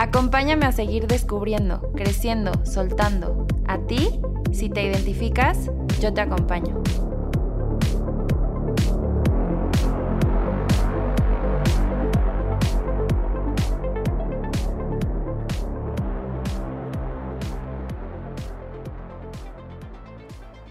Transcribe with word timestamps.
Acompáñame 0.00 0.64
a 0.64 0.70
seguir 0.70 1.08
descubriendo, 1.08 1.82
creciendo, 1.92 2.52
soltando. 2.64 3.48
A 3.66 3.78
ti, 3.78 4.20
si 4.52 4.70
te 4.70 4.84
identificas, 4.84 5.72
yo 6.00 6.14
te 6.14 6.20
acompaño. 6.20 6.80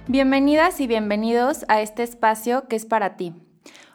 Bienvenidas 0.07 0.79
y 0.79 0.87
bienvenidos 0.87 1.65
a 1.67 1.81
este 1.81 2.03
espacio 2.03 2.69
que 2.69 2.77
es 2.77 2.85
para 2.85 3.17
ti. 3.17 3.46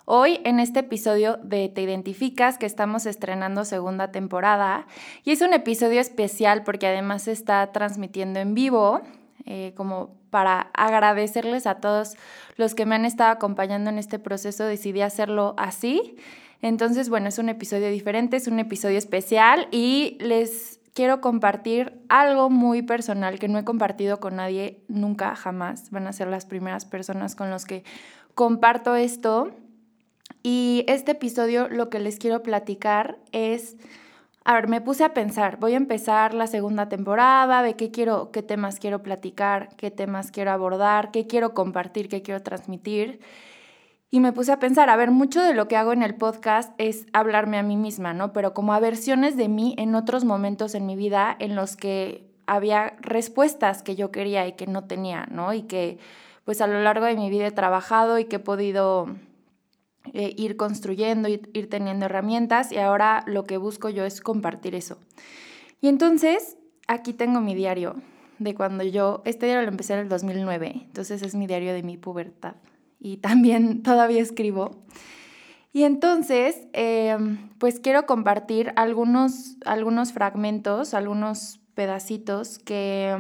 Hoy 0.05 0.41
en 0.45 0.59
este 0.59 0.81
episodio 0.81 1.37
de 1.45 1.69
Te 1.69 1.81
Identificas, 1.81 2.59
que 2.59 2.67
estamos 2.67 3.07
estrenando 3.07 3.65
segunda 3.65 4.11
temporada, 4.11 4.89
y 5.23 5.31
es 5.31 5.43
un 5.43 5.53
episodio 5.53 6.01
especial 6.01 6.65
porque 6.65 6.89
además 6.89 7.23
se 7.23 7.33
está 7.33 7.71
transmitiendo 7.71 8.41
en 8.41 8.55
vivo, 8.55 9.01
eh, 9.47 9.75
como 9.77 10.17
para 10.31 10.71
agradecerles 10.75 11.69
a 11.69 11.77
todos 11.77 12.17
los 12.57 12.75
que 12.75 12.85
me 12.85 12.97
han 12.97 13.05
estado 13.05 13.31
acompañando 13.31 13.91
en 13.91 13.99
este 13.99 14.19
proceso, 14.19 14.65
decidí 14.65 15.03
hacerlo 15.03 15.55
así. 15.57 16.17
Entonces, 16.63 17.09
bueno, 17.09 17.29
es 17.29 17.39
un 17.39 17.49
episodio 17.49 17.89
diferente, 17.89 18.37
es 18.37 18.49
un 18.49 18.59
episodio 18.59 18.99
especial 18.99 19.69
y 19.71 20.17
les 20.21 20.81
quiero 20.95 21.21
compartir 21.21 22.03
algo 22.09 22.51
muy 22.51 22.83
personal 22.83 23.39
que 23.39 23.49
no 23.49 23.59
he 23.59 23.65
compartido 23.65 24.19
con 24.19 24.37
nadie 24.37 24.83
nunca, 24.89 25.37
jamás. 25.37 25.91
Van 25.91 26.09
a 26.09 26.13
ser 26.13 26.27
las 26.27 26.45
primeras 26.45 26.87
personas 26.87 27.37
con 27.37 27.51
las 27.51 27.65
que 27.67 27.85
comparto 28.35 28.97
esto. 28.97 29.53
Y 30.43 30.85
este 30.89 31.13
episodio 31.13 31.69
lo 31.69 31.89
que 31.89 32.01
les 32.01 32.19
quiero 32.19 32.43
platicar 32.43 33.19
es, 33.31 33.77
a 34.45 34.55
ver, 34.55 34.69
me 34.69 34.81
puse 34.81 35.05
a 35.05 35.15
pensar, 35.15 35.59
voy 35.59 35.75
a 35.75 35.77
empezar 35.77 36.35
la 36.35 36.49
segunda 36.49 36.89
temporada, 36.89 37.63
de 37.63 37.75
qué 37.75 37.91
quiero, 37.93 38.33
qué 38.33 38.43
temas 38.43 38.81
quiero 38.81 39.03
platicar, 39.03 39.69
qué 39.77 39.91
temas 39.93 40.33
quiero 40.33 40.51
abordar, 40.51 41.13
qué 41.13 41.27
quiero 41.29 41.55
compartir, 41.55 42.09
qué 42.09 42.23
quiero 42.23 42.43
transmitir. 42.43 43.21
Y 44.11 44.21
me 44.21 44.33
puse 44.33 44.53
a 44.53 44.59
pensar, 44.59 44.91
a 44.91 44.97
ver, 44.97 45.11
mucho 45.11 45.43
de 45.43 45.55
lo 45.55 45.69
que 45.69 45.77
hago 45.77 45.93
en 45.93 46.03
el 46.03 46.17
podcast 46.17 46.75
es 46.77 47.07
hablarme 47.13 47.57
a 47.57 47.63
mí 47.63 47.77
misma, 47.77 48.13
¿no? 48.13 48.33
Pero 48.33 48.53
como 48.53 48.75
a 48.75 48.81
versiones 48.81 49.37
de 49.37 49.49
mí 49.49 49.75
en 49.79 49.95
otros 49.95 50.25
momentos 50.25 50.75
en 50.75 50.87
mi 50.87 50.97
vida 50.97 51.35
en 51.39 51.55
los 51.55 51.77
que 51.77 52.27
había 52.47 52.95
respuestas 53.01 53.83
que 53.83 53.97
yo 53.97 54.11
quería 54.11 54.47
y 54.47 54.53
que 54.53 54.67
no 54.67 54.85
tenía, 54.85 55.27
¿no? 55.31 55.55
Y 55.55 55.63
que 55.63 55.99
pues 56.45 56.61
a 56.61 56.67
lo 56.67 56.83
largo 56.83 57.07
de 57.07 57.17
mi 57.17 57.31
vida 57.31 57.47
he 57.47 57.53
trabajado 57.53 58.19
y 58.19 58.25
que 58.25 58.37
he 58.37 58.41
podido 58.41 59.07
eh, 60.13 60.35
ir 60.37 60.57
construyendo, 60.57 61.29
ir, 61.29 61.51
ir 61.53 61.69
teniendo 61.71 62.07
herramientas 62.07 62.73
y 62.73 62.79
ahora 62.79 63.25
lo 63.27 63.45
que 63.45 63.57
busco 63.57 63.89
yo 63.89 64.05
es 64.05 64.21
compartir 64.21 64.75
eso. 64.75 64.99
Y 65.81 65.89
entonces, 65.89 66.57
aquí 66.87 67.13
tengo 67.13 67.41
mi 67.41 67.55
diario 67.55 67.97
de 68.39 68.55
cuando 68.55 68.85
yo, 68.85 69.23
este 69.25 69.47
diario 69.47 69.63
lo 69.63 69.69
empecé 69.69 69.95
en 69.95 70.01
el 70.01 70.09
2009, 70.09 70.73
entonces 70.87 71.23
es 71.23 71.35
mi 71.35 71.47
diario 71.47 71.73
de 71.73 71.83
mi 71.83 71.97
pubertad 71.97 72.55
y 72.99 73.17
también 73.19 73.83
todavía 73.83 74.21
escribo. 74.21 74.83
Y 75.73 75.85
entonces, 75.85 76.69
em, 76.75 77.49
pues 77.59 77.81
quiero 77.81 78.05
compartir 78.05 78.73
algunos, 78.77 79.57
algunos 79.65 80.13
fragmentos, 80.13 80.93
algunos 80.93 81.61
pedacitos 81.75 82.59
que, 82.59 83.17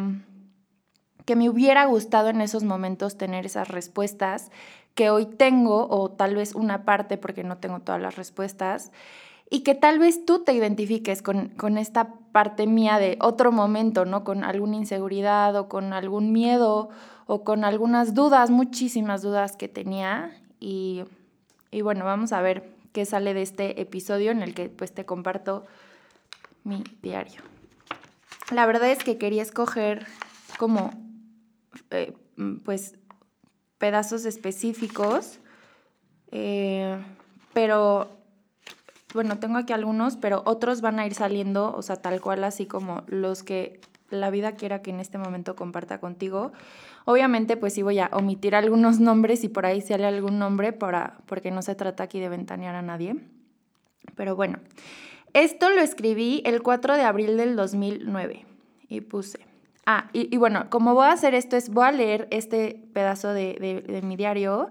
que 1.24 1.36
me 1.36 1.48
hubiera 1.48 1.84
gustado 1.86 2.28
en 2.28 2.40
esos 2.40 2.64
momentos 2.64 3.16
tener 3.16 3.46
esas 3.46 3.68
respuestas 3.68 4.50
que 4.94 5.10
hoy 5.10 5.26
tengo, 5.26 5.88
o 5.88 6.10
tal 6.10 6.34
vez 6.34 6.54
una 6.54 6.84
parte 6.84 7.16
porque 7.16 7.44
no 7.44 7.56
tengo 7.56 7.80
todas 7.80 8.00
las 8.00 8.16
respuestas, 8.16 8.92
y 9.48 9.60
que 9.60 9.74
tal 9.74 9.98
vez 9.98 10.24
tú 10.24 10.44
te 10.44 10.52
identifiques 10.52 11.22
con, 11.22 11.48
con, 11.48 11.76
esta 11.76 12.14
parte 12.32 12.66
mía 12.66 12.98
de 12.98 13.18
otro 13.20 13.52
momento, 13.52 14.04
¿no? 14.04 14.24
Con 14.24 14.44
alguna 14.44 14.76
inseguridad 14.76 15.54
o 15.56 15.68
con 15.68 15.92
algún 15.92 16.32
miedo 16.32 16.88
o 17.26 17.44
con 17.44 17.64
algunas 17.64 18.14
dudas, 18.14 18.50
muchísimas 18.50 19.22
dudas 19.22 19.56
que 19.56 19.68
tenía. 19.68 20.30
Y, 20.60 21.04
bueno, 21.82 22.04
vamos 22.04 22.32
a 22.32 22.40
ver 22.40 22.70
qué 22.92 23.04
sale 23.04 23.34
de 23.34 23.42
este 23.42 23.80
episodio 23.80 24.30
en 24.30 24.42
el 24.42 24.54
que 24.54 24.68
pues 24.68 24.92
te 24.92 25.04
comparto 25.04 25.64
mi 26.64 26.84
diario. 27.02 27.40
La 28.50 28.66
verdad 28.66 28.90
es 28.90 29.02
que 29.02 29.18
quería 29.18 29.42
escoger 29.42 30.06
como 30.58 30.92
eh, 31.90 32.14
pues 32.64 32.96
pedazos 33.78 34.24
específicos, 34.24 35.40
eh, 36.30 36.98
pero 37.52 38.10
bueno, 39.14 39.38
tengo 39.38 39.58
aquí 39.58 39.72
algunos, 39.72 40.16
pero 40.16 40.42
otros 40.46 40.80
van 40.80 40.98
a 40.98 41.06
ir 41.06 41.14
saliendo, 41.14 41.74
o 41.74 41.82
sea, 41.82 41.96
tal 41.96 42.20
cual 42.20 42.44
así 42.44 42.66
como 42.66 43.02
los 43.06 43.42
que 43.42 43.80
la 44.10 44.30
vida 44.30 44.52
quiera 44.52 44.82
que 44.82 44.90
en 44.90 45.00
este 45.00 45.18
momento 45.18 45.56
comparta 45.56 45.98
contigo. 45.98 46.52
Obviamente, 47.04 47.56
pues 47.56 47.74
sí 47.74 47.82
voy 47.82 47.98
a 47.98 48.10
omitir 48.12 48.54
algunos 48.54 49.00
nombres 49.00 49.42
y 49.44 49.48
por 49.48 49.66
ahí 49.66 49.80
sale 49.80 50.06
algún 50.06 50.38
nombre 50.38 50.72
para, 50.72 51.18
porque 51.26 51.50
no 51.50 51.62
se 51.62 51.74
trata 51.74 52.04
aquí 52.04 52.20
de 52.20 52.28
ventanear 52.28 52.74
a 52.74 52.82
nadie. 52.82 53.16
Pero 54.14 54.36
bueno, 54.36 54.60
esto 55.34 55.70
lo 55.70 55.80
escribí 55.80 56.42
el 56.44 56.62
4 56.62 56.96
de 56.96 57.02
abril 57.02 57.36
del 57.36 57.56
2009 57.56 58.46
y 58.88 59.00
puse. 59.00 59.51
Ah, 59.84 60.08
y, 60.12 60.36
bueno, 60.36 60.70
como 60.70 60.94
voy 60.94 61.06
a 61.06 61.12
hacer 61.12 61.34
esto 61.34 61.56
es, 61.56 61.68
voy 61.68 61.84
a 61.84 61.92
leer 61.92 62.28
este 62.30 62.84
pedazo 62.92 63.32
de, 63.32 63.82
de 63.86 64.02
mi 64.02 64.16
diario 64.16 64.70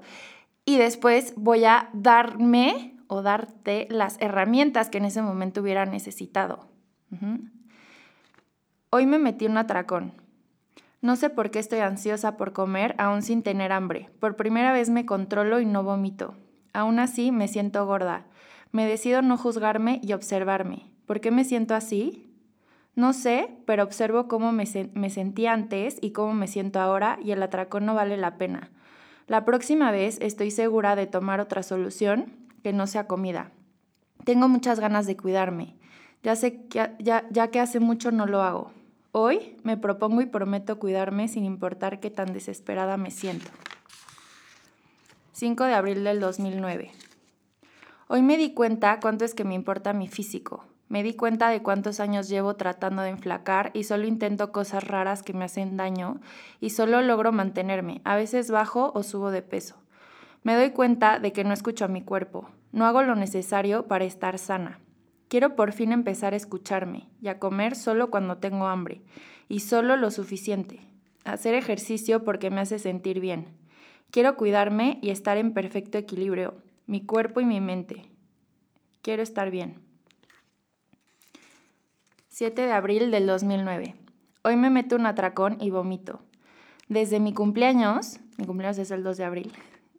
y 0.63 0.77
después 0.77 1.33
voy 1.35 1.65
a 1.65 1.89
darme 1.93 2.95
o 3.07 3.21
darte 3.21 3.87
las 3.89 4.15
herramientas 4.21 4.89
que 4.89 4.99
en 4.99 5.03
ese 5.03 5.21
momento 5.21 5.59
hubiera 5.59 5.85
necesitado. 5.85 6.69
Hoy 8.89 9.05
me 9.05 9.19
metí 9.19 9.47
un 9.47 9.57
atracón. 9.57 10.13
No 11.01 11.17
sé 11.17 11.29
por 11.29 11.51
qué 11.51 11.59
estoy 11.59 11.79
ansiosa 11.79 12.37
por 12.37 12.53
comer 12.53 12.95
aún 12.97 13.21
sin 13.21 13.43
tener 13.43 13.73
hambre. 13.73 14.09
Por 14.21 14.37
primera 14.37 14.71
vez 14.71 14.89
me 14.89 15.05
controlo 15.05 15.59
y 15.59 15.65
no 15.65 15.83
vomito. 15.83 16.35
Aún 16.71 16.99
así 16.99 17.33
me 17.33 17.49
siento 17.49 17.85
gorda. 17.85 18.27
Me 18.71 18.85
decido 18.85 19.21
no 19.21 19.35
juzgarme 19.35 19.99
y 20.01 20.13
observarme. 20.13 20.89
¿Por 21.05 21.19
qué 21.19 21.31
me 21.31 21.43
siento 21.43 21.75
así? 21.75 22.30
No 22.95 23.13
sé, 23.13 23.49
pero 23.65 23.83
observo 23.83 24.27
cómo 24.27 24.51
me, 24.51 24.65
me 24.93 25.09
sentí 25.09 25.47
antes 25.47 25.97
y 26.01 26.11
cómo 26.11 26.33
me 26.33 26.47
siento 26.47 26.79
ahora 26.79 27.17
y 27.23 27.31
el 27.31 27.41
atracón 27.41 27.85
no 27.85 27.95
vale 27.95 28.17
la 28.17 28.37
pena. 28.37 28.71
La 29.27 29.45
próxima 29.45 29.91
vez 29.91 30.17
estoy 30.21 30.51
segura 30.51 30.95
de 30.95 31.07
tomar 31.07 31.39
otra 31.39 31.63
solución 31.63 32.33
que 32.63 32.73
no 32.73 32.87
sea 32.87 33.07
comida. 33.07 33.51
Tengo 34.25 34.47
muchas 34.47 34.79
ganas 34.79 35.07
de 35.07 35.17
cuidarme, 35.17 35.75
ya, 36.23 36.35
sé 36.35 36.67
que, 36.67 36.91
ya, 36.99 37.25
ya 37.31 37.47
que 37.49 37.59
hace 37.59 37.79
mucho 37.79 38.11
no 38.11 38.25
lo 38.27 38.41
hago. 38.41 38.71
Hoy 39.11 39.57
me 39.63 39.75
propongo 39.75 40.21
y 40.21 40.27
prometo 40.27 40.77
cuidarme 40.79 41.27
sin 41.27 41.45
importar 41.45 41.99
qué 41.99 42.11
tan 42.11 42.33
desesperada 42.33 42.97
me 42.97 43.11
siento. 43.11 43.49
5 45.33 45.63
de 45.63 45.73
abril 45.73 46.03
del 46.03 46.19
2009. 46.19 46.91
Hoy 48.07 48.21
me 48.21 48.37
di 48.37 48.53
cuenta 48.53 48.99
cuánto 49.01 49.25
es 49.25 49.33
que 49.33 49.43
me 49.43 49.55
importa 49.55 49.93
mi 49.93 50.07
físico. 50.07 50.65
Me 50.91 51.03
di 51.03 51.13
cuenta 51.13 51.47
de 51.47 51.63
cuántos 51.63 52.01
años 52.01 52.27
llevo 52.27 52.57
tratando 52.57 53.01
de 53.01 53.11
enflacar 53.11 53.71
y 53.73 53.85
solo 53.85 54.07
intento 54.07 54.51
cosas 54.51 54.85
raras 54.85 55.23
que 55.23 55.31
me 55.31 55.45
hacen 55.45 55.77
daño 55.77 56.19
y 56.59 56.71
solo 56.71 57.01
logro 57.01 57.31
mantenerme. 57.31 58.01
A 58.03 58.17
veces 58.17 58.51
bajo 58.51 58.91
o 58.93 59.01
subo 59.01 59.31
de 59.31 59.41
peso. 59.41 59.77
Me 60.43 60.53
doy 60.53 60.71
cuenta 60.71 61.17
de 61.17 61.31
que 61.31 61.45
no 61.45 61.53
escucho 61.53 61.85
a 61.85 61.87
mi 61.87 62.01
cuerpo, 62.01 62.49
no 62.73 62.85
hago 62.85 63.03
lo 63.03 63.15
necesario 63.15 63.87
para 63.87 64.03
estar 64.03 64.37
sana. 64.37 64.81
Quiero 65.29 65.55
por 65.55 65.71
fin 65.71 65.93
empezar 65.93 66.33
a 66.33 66.35
escucharme 66.35 67.07
y 67.21 67.29
a 67.29 67.39
comer 67.39 67.77
solo 67.77 68.11
cuando 68.11 68.39
tengo 68.39 68.67
hambre, 68.67 69.01
y 69.47 69.61
solo 69.61 69.95
lo 69.95 70.11
suficiente. 70.11 70.81
Hacer 71.23 71.53
ejercicio 71.53 72.25
porque 72.25 72.49
me 72.49 72.59
hace 72.59 72.79
sentir 72.79 73.21
bien. 73.21 73.47
Quiero 74.09 74.35
cuidarme 74.35 74.99
y 75.01 75.11
estar 75.11 75.37
en 75.37 75.53
perfecto 75.53 75.97
equilibrio, 75.97 76.55
mi 76.85 77.05
cuerpo 77.05 77.39
y 77.39 77.45
mi 77.45 77.61
mente. 77.61 78.11
Quiero 79.01 79.23
estar 79.23 79.51
bien. 79.51 79.89
7 82.33 82.61
de 82.61 82.71
abril 82.71 83.11
del 83.11 83.27
2009. 83.27 83.93
Hoy 84.43 84.55
me 84.55 84.69
meto 84.69 84.95
un 84.95 85.05
atracón 85.05 85.57
y 85.59 85.69
vomito. 85.69 86.21
Desde 86.87 87.19
mi 87.19 87.33
cumpleaños, 87.33 88.21
mi 88.37 88.45
cumpleaños 88.45 88.77
es 88.77 88.89
el 88.91 89.03
2 89.03 89.17
de 89.17 89.25
abril, 89.25 89.51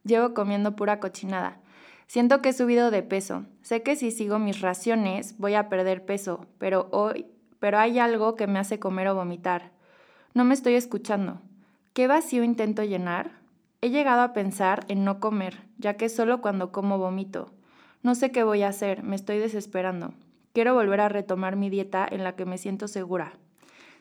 Llevo 0.03 0.33
comiendo 0.33 0.75
pura 0.75 0.99
cochinada. 0.99 1.59
Siento 2.07 2.41
que 2.41 2.49
he 2.49 2.53
subido 2.55 2.91
de 2.91 3.03
peso. 3.03 3.45
Sé 3.61 3.83
que 3.83 3.97
si 3.97 4.11
sigo 4.11 4.39
mis 4.39 4.63
raciones 4.63 5.37
voy 5.37 5.53
a 5.53 5.69
perder 5.69 6.07
peso, 6.07 6.47
pero 6.57 6.89
hoy, 6.91 7.27
pero 7.59 7.79
hay 7.79 7.99
algo 7.99 8.35
que 8.35 8.47
me 8.47 8.59
hace 8.59 8.79
comer 8.79 9.09
o 9.09 9.15
vomitar. 9.15 9.71
No 10.33 10.45
me 10.45 10.55
estoy 10.55 10.75
escuchando. 10.75 11.39
¿Qué 11.93 12.07
vacío 12.07 12.45
intento 12.45 12.83
llenar? 12.83 13.33
He 13.83 13.91
llegado 13.91 14.23
a 14.23 14.33
pensar 14.33 14.87
en 14.89 15.05
no 15.05 15.21
comer, 15.21 15.61
ya 15.77 15.99
que 15.99 16.09
solo 16.09 16.41
cuando 16.41 16.73
como 16.73 16.97
vomito. 16.97 17.51
No 18.03 18.15
sé 18.15 18.33
qué 18.33 18.43
voy 18.43 18.63
a 18.63 18.69
hacer, 18.69 19.03
me 19.03 19.17
estoy 19.17 19.37
desesperando. 19.37 20.15
Quiero 20.53 20.75
volver 20.75 21.01
a 21.01 21.09
retomar 21.09 21.57
mi 21.57 21.71
dieta 21.71 22.07
en 22.11 22.25
la 22.25 22.37
que 22.37 22.45
me 22.45 22.59
siento 22.59 22.89
segura. 22.89 23.33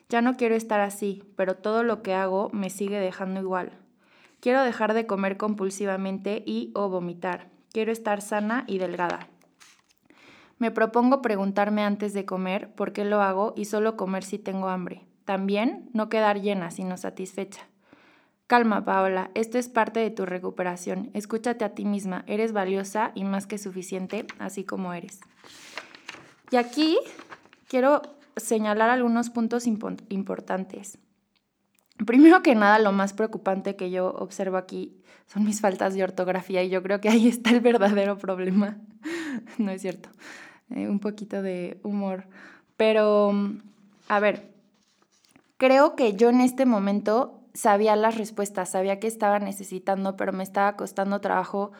Ya 0.08 0.20
no 0.20 0.36
quiero 0.36 0.54
estar 0.54 0.80
así, 0.80 1.22
pero 1.36 1.56
todo 1.56 1.82
lo 1.82 2.02
que 2.02 2.12
hago 2.12 2.50
me 2.52 2.68
sigue 2.68 2.98
dejando 2.98 3.40
igual. 3.40 3.72
Quiero 4.40 4.62
dejar 4.62 4.92
de 4.92 5.06
comer 5.06 5.38
compulsivamente 5.38 6.42
y 6.44 6.70
o 6.74 6.88
vomitar. 6.90 7.48
Quiero 7.72 7.90
estar 7.90 8.20
sana 8.20 8.64
y 8.66 8.78
delgada. 8.78 9.28
Me 10.58 10.70
propongo 10.70 11.22
preguntarme 11.22 11.82
antes 11.82 12.12
de 12.12 12.26
comer 12.26 12.74
por 12.74 12.92
qué 12.92 13.04
lo 13.04 13.22
hago 13.22 13.54
y 13.56 13.64
solo 13.64 13.96
comer 13.96 14.22
si 14.22 14.38
tengo 14.38 14.68
hambre. 14.68 15.06
También 15.24 15.88
no 15.94 16.08
quedar 16.08 16.40
llena, 16.40 16.70
sino 16.70 16.96
satisfecha. 16.98 17.66
Calma, 18.46 18.84
Paola, 18.84 19.30
esto 19.34 19.56
es 19.58 19.68
parte 19.68 20.00
de 20.00 20.10
tu 20.10 20.26
recuperación. 20.26 21.10
Escúchate 21.14 21.64
a 21.64 21.74
ti 21.74 21.86
misma, 21.86 22.24
eres 22.26 22.52
valiosa 22.52 23.12
y 23.14 23.24
más 23.24 23.46
que 23.46 23.56
suficiente, 23.56 24.26
así 24.38 24.64
como 24.64 24.92
eres. 24.92 25.20
Y 26.52 26.56
aquí 26.56 26.98
quiero 27.66 28.02
señalar 28.36 28.90
algunos 28.90 29.30
puntos 29.30 29.66
importantes. 29.66 30.98
Primero 32.06 32.42
que 32.42 32.54
nada, 32.54 32.78
lo 32.78 32.92
más 32.92 33.14
preocupante 33.14 33.74
que 33.74 33.90
yo 33.90 34.08
observo 34.08 34.58
aquí 34.58 34.94
son 35.26 35.44
mis 35.44 35.62
faltas 35.62 35.94
de 35.94 36.04
ortografía 36.04 36.62
y 36.62 36.68
yo 36.68 36.82
creo 36.82 37.00
que 37.00 37.08
ahí 37.08 37.26
está 37.26 37.50
el 37.50 37.60
verdadero 37.60 38.18
problema. 38.18 38.76
no 39.58 39.70
es 39.70 39.80
cierto. 39.80 40.10
Eh, 40.68 40.88
un 40.88 40.98
poquito 40.98 41.40
de 41.40 41.80
humor. 41.82 42.24
Pero, 42.76 43.32
a 44.08 44.20
ver, 44.20 44.52
creo 45.56 45.96
que 45.96 46.14
yo 46.14 46.28
en 46.28 46.42
este 46.42 46.66
momento 46.66 47.40
sabía 47.54 47.96
las 47.96 48.18
respuestas, 48.18 48.70
sabía 48.70 49.00
que 49.00 49.06
estaba 49.06 49.38
necesitando, 49.38 50.16
pero 50.18 50.34
me 50.34 50.42
estaba 50.42 50.76
costando 50.76 51.22
trabajo 51.22 51.72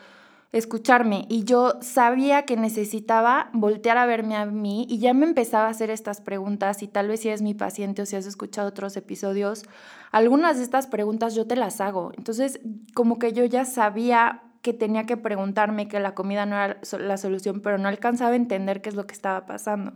escucharme 0.52 1.24
y 1.28 1.44
yo 1.44 1.78
sabía 1.80 2.42
que 2.42 2.56
necesitaba 2.56 3.48
voltear 3.54 3.96
a 3.96 4.06
verme 4.06 4.36
a 4.36 4.44
mí 4.44 4.86
y 4.88 4.98
ya 4.98 5.14
me 5.14 5.24
empezaba 5.24 5.66
a 5.66 5.70
hacer 5.70 5.90
estas 5.90 6.20
preguntas 6.20 6.82
y 6.82 6.88
tal 6.88 7.08
vez 7.08 7.20
si 7.20 7.28
eres 7.28 7.40
mi 7.40 7.54
paciente 7.54 8.02
o 8.02 8.06
si 8.06 8.16
has 8.16 8.26
escuchado 8.26 8.68
otros 8.68 8.96
episodios, 8.98 9.64
algunas 10.10 10.58
de 10.58 10.64
estas 10.64 10.86
preguntas 10.86 11.34
yo 11.34 11.46
te 11.46 11.56
las 11.56 11.80
hago. 11.80 12.12
Entonces, 12.18 12.60
como 12.94 13.18
que 13.18 13.32
yo 13.32 13.46
ya 13.46 13.64
sabía 13.64 14.42
que 14.60 14.74
tenía 14.74 15.06
que 15.06 15.16
preguntarme 15.16 15.88
que 15.88 15.98
la 16.00 16.14
comida 16.14 16.46
no 16.46 16.56
era 16.56 16.80
la 16.98 17.16
solución, 17.16 17.60
pero 17.60 17.78
no 17.78 17.88
alcanzaba 17.88 18.32
a 18.32 18.36
entender 18.36 18.82
qué 18.82 18.90
es 18.90 18.94
lo 18.94 19.06
que 19.06 19.14
estaba 19.14 19.46
pasando. 19.46 19.94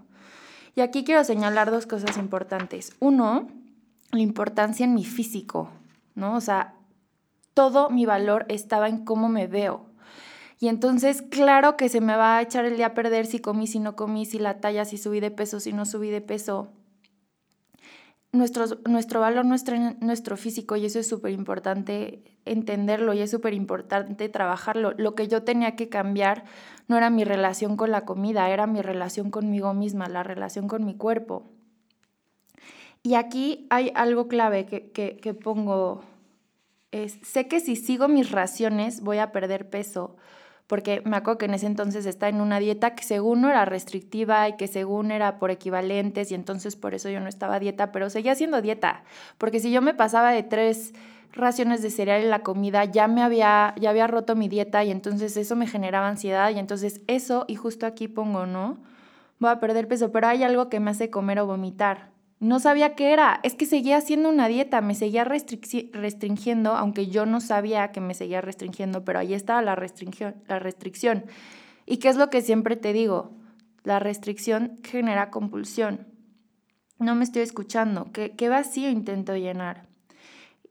Y 0.74 0.80
aquí 0.80 1.04
quiero 1.04 1.22
señalar 1.22 1.70
dos 1.70 1.86
cosas 1.86 2.18
importantes. 2.18 2.94
Uno, 2.98 3.48
la 4.10 4.20
importancia 4.20 4.84
en 4.84 4.94
mi 4.94 5.04
físico, 5.04 5.70
¿no? 6.14 6.34
O 6.34 6.40
sea, 6.40 6.74
todo 7.54 7.90
mi 7.90 8.06
valor 8.06 8.44
estaba 8.48 8.88
en 8.88 9.04
cómo 9.04 9.28
me 9.28 9.46
veo. 9.46 9.86
Y 10.58 10.68
entonces, 10.68 11.22
claro 11.22 11.76
que 11.76 11.88
se 11.88 12.00
me 12.00 12.16
va 12.16 12.38
a 12.38 12.42
echar 12.42 12.64
el 12.64 12.76
día 12.76 12.86
a 12.86 12.94
perder 12.94 13.26
si 13.26 13.40
comí, 13.40 13.66
si 13.66 13.78
no 13.78 13.94
comí, 13.94 14.24
si 14.24 14.38
la 14.38 14.60
talla, 14.60 14.84
si 14.84 14.96
subí 14.96 15.20
de 15.20 15.30
peso, 15.30 15.60
si 15.60 15.72
no 15.72 15.84
subí 15.84 16.10
de 16.10 16.22
peso. 16.22 16.72
Nuestro, 18.32 18.66
nuestro 18.86 19.20
valor, 19.20 19.44
nuestro, 19.44 19.76
nuestro 20.00 20.36
físico, 20.36 20.76
y 20.76 20.86
eso 20.86 20.98
es 20.98 21.08
súper 21.08 21.32
importante 21.32 22.22
entenderlo 22.44 23.12
y 23.12 23.20
es 23.20 23.30
súper 23.30 23.54
importante 23.54 24.28
trabajarlo. 24.28 24.92
Lo 24.96 25.14
que 25.14 25.28
yo 25.28 25.42
tenía 25.42 25.76
que 25.76 25.88
cambiar 25.88 26.44
no 26.88 26.96
era 26.96 27.10
mi 27.10 27.24
relación 27.24 27.76
con 27.76 27.90
la 27.90 28.04
comida, 28.04 28.48
era 28.48 28.66
mi 28.66 28.82
relación 28.82 29.30
conmigo 29.30 29.74
misma, 29.74 30.08
la 30.08 30.22
relación 30.22 30.68
con 30.68 30.84
mi 30.84 30.96
cuerpo. 30.96 31.44
Y 33.02 33.14
aquí 33.14 33.66
hay 33.70 33.92
algo 33.94 34.26
clave 34.26 34.66
que, 34.66 34.90
que, 34.90 35.34
pongo. 35.34 36.02
Sé 37.22 37.46
que 37.46 37.60
si 37.60 37.76
sigo 37.76 38.08
mis 38.08 38.32
raciones 38.32 39.00
voy 39.00 39.18
a 39.18 39.30
perder 39.30 39.70
peso, 39.70 40.16
porque 40.66 41.02
me 41.04 41.16
acuerdo 41.16 41.38
que 41.38 41.44
en 41.46 41.54
ese 41.54 41.66
entonces 41.66 42.06
estaba 42.06 42.30
en 42.30 42.40
una 42.40 42.58
dieta 42.58 42.94
que 42.94 43.04
según 43.04 43.40
no 43.40 43.50
era 43.50 43.64
restrictiva 43.64 44.48
y 44.48 44.56
que 44.56 44.66
según 44.66 45.10
era 45.10 45.38
por 45.38 45.50
equivalentes 45.50 46.30
y 46.30 46.34
entonces 46.34 46.76
por 46.76 46.94
eso 46.94 47.08
yo 47.08 47.20
no 47.20 47.28
estaba 47.28 47.60
dieta, 47.60 47.92
pero 47.92 48.10
seguía 48.10 48.32
haciendo 48.32 48.62
dieta, 48.62 49.04
porque 49.38 49.60
si 49.60 49.70
yo 49.70 49.82
me 49.82 49.94
pasaba 49.94 50.32
de 50.32 50.42
tres 50.42 50.92
raciones 51.32 51.82
de 51.82 51.90
cereal 51.90 52.22
en 52.22 52.30
la 52.30 52.42
comida, 52.42 52.84
ya 52.84 53.08
me 53.08 53.22
había, 53.22 53.74
ya 53.78 53.90
había 53.90 54.06
roto 54.06 54.34
mi 54.34 54.48
dieta 54.48 54.82
y 54.84 54.90
entonces 54.90 55.36
eso 55.36 55.54
me 55.54 55.66
generaba 55.66 56.08
ansiedad 56.08 56.50
y 56.50 56.58
entonces 56.58 57.02
eso, 57.06 57.44
y 57.46 57.54
justo 57.56 57.86
aquí 57.86 58.08
pongo, 58.08 58.46
¿no? 58.46 58.78
Voy 59.38 59.50
a 59.50 59.60
perder 59.60 59.86
peso, 59.86 60.10
pero 60.12 60.28
hay 60.28 60.42
algo 60.42 60.68
que 60.70 60.80
me 60.80 60.90
hace 60.90 61.10
comer 61.10 61.38
o 61.40 61.46
vomitar. 61.46 62.15
No 62.38 62.60
sabía 62.60 62.94
qué 62.94 63.12
era, 63.12 63.40
es 63.44 63.54
que 63.54 63.64
seguía 63.64 63.96
haciendo 63.96 64.28
una 64.28 64.46
dieta, 64.46 64.82
me 64.82 64.94
seguía 64.94 65.24
restringiendo, 65.24 66.76
aunque 66.76 67.06
yo 67.06 67.24
no 67.24 67.40
sabía 67.40 67.92
que 67.92 68.02
me 68.02 68.12
seguía 68.12 68.42
restringiendo, 68.42 69.04
pero 69.04 69.18
ahí 69.18 69.32
estaba 69.32 69.62
la 69.62 69.74
restricción, 69.74 70.34
la 70.46 70.58
restricción. 70.58 71.24
¿Y 71.86 71.96
qué 71.96 72.08
es 72.08 72.16
lo 72.16 72.28
que 72.28 72.42
siempre 72.42 72.76
te 72.76 72.92
digo? 72.92 73.30
La 73.84 74.00
restricción 74.00 74.78
genera 74.84 75.30
compulsión. 75.30 76.08
No 76.98 77.14
me 77.14 77.24
estoy 77.24 77.42
escuchando, 77.42 78.10
¿qué, 78.12 78.32
qué 78.36 78.50
vacío 78.50 78.90
intento 78.90 79.34
llenar? 79.34 79.86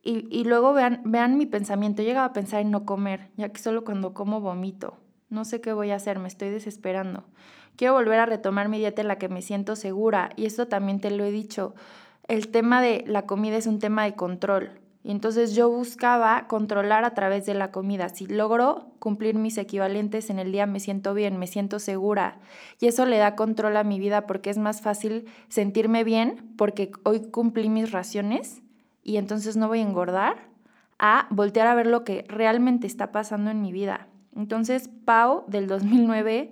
Y, 0.04 0.28
y 0.30 0.44
luego 0.44 0.74
vean, 0.74 1.02
vean 1.04 1.36
mi 1.36 1.48
pensamiento, 1.48 2.04
llegaba 2.04 2.28
a 2.28 2.34
pensar 2.34 2.62
en 2.62 2.70
no 2.70 2.86
comer, 2.86 3.32
ya 3.38 3.50
que 3.50 3.60
solo 3.60 3.84
cuando 3.84 4.14
como 4.14 4.40
vomito. 4.40 4.98
No 5.30 5.46
sé 5.46 5.62
qué 5.62 5.74
voy 5.74 5.90
a 5.90 5.96
hacer, 5.96 6.20
me 6.20 6.28
estoy 6.28 6.50
desesperando. 6.50 7.26
Quiero 7.76 7.94
volver 7.94 8.20
a 8.20 8.26
retomar 8.26 8.70
mi 8.70 8.78
dieta 8.78 9.02
en 9.02 9.08
la 9.08 9.18
que 9.18 9.30
me 9.30 9.42
siento 9.42 9.76
segura. 9.76 10.30
Y 10.36 10.46
esto 10.46 10.68
también 10.68 11.00
te 11.00 11.12
lo 11.12 11.24
he 11.26 11.32
dicho. 11.32 11.76
El 12.28 12.50
tema 12.50 12.82
de 12.82 13.04
la 13.08 13.26
comida 13.26 13.58
es 13.58 13.68
un 13.68 13.80
tema 13.80 14.04
de 14.04 14.16
control. 14.16 14.80
Y 15.04 15.12
entonces 15.12 15.54
yo 15.54 15.70
buscaba 15.70 16.48
controlar 16.48 17.06
a 17.06 17.14
través 17.14 17.46
de 17.46 17.54
la 17.54 17.72
comida. 17.72 18.10
Si 18.10 18.26
logro 18.26 18.88
cumplir 18.98 19.36
mis 19.36 19.60
equivalentes 19.60 20.32
en 20.32 20.40
el 20.40 20.52
día, 20.52 20.66
me 20.66 20.80
siento 20.80 21.14
bien, 21.14 21.38
me 21.38 21.46
siento 21.46 21.78
segura. 21.78 22.40
Y 22.80 22.88
eso 22.88 23.06
le 23.06 23.20
da 23.20 23.36
control 23.36 23.78
a 23.78 23.84
mi 23.84 24.00
vida 24.00 24.26
porque 24.26 24.50
es 24.50 24.58
más 24.58 24.82
fácil 24.82 25.28
sentirme 25.48 26.04
bien 26.04 26.54
porque 26.58 26.92
hoy 27.04 27.30
cumplí 27.30 27.70
mis 27.70 27.92
raciones 27.92 28.64
y 29.04 29.18
entonces 29.18 29.58
no 29.58 29.68
voy 29.68 29.80
a 29.80 29.84
engordar 29.84 30.48
a 30.98 31.28
voltear 31.30 31.68
a 31.68 31.76
ver 31.76 31.86
lo 31.86 32.04
que 32.04 32.26
realmente 32.28 32.88
está 32.88 33.12
pasando 33.12 33.52
en 33.52 33.62
mi 33.62 33.72
vida. 33.72 34.08
Entonces, 34.36 34.90
Pau 35.06 35.44
del 35.48 35.68
2009 35.68 36.52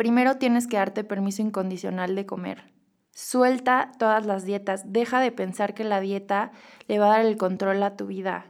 Primero 0.00 0.38
tienes 0.38 0.66
que 0.66 0.78
darte 0.78 1.04
permiso 1.04 1.42
incondicional 1.42 2.14
de 2.14 2.24
comer. 2.24 2.72
Suelta 3.10 3.92
todas 3.98 4.24
las 4.24 4.46
dietas. 4.46 4.90
Deja 4.90 5.20
de 5.20 5.30
pensar 5.30 5.74
que 5.74 5.84
la 5.84 6.00
dieta 6.00 6.52
le 6.88 6.98
va 6.98 7.08
a 7.08 7.18
dar 7.18 7.26
el 7.26 7.36
control 7.36 7.82
a 7.82 7.98
tu 7.98 8.06
vida. 8.06 8.46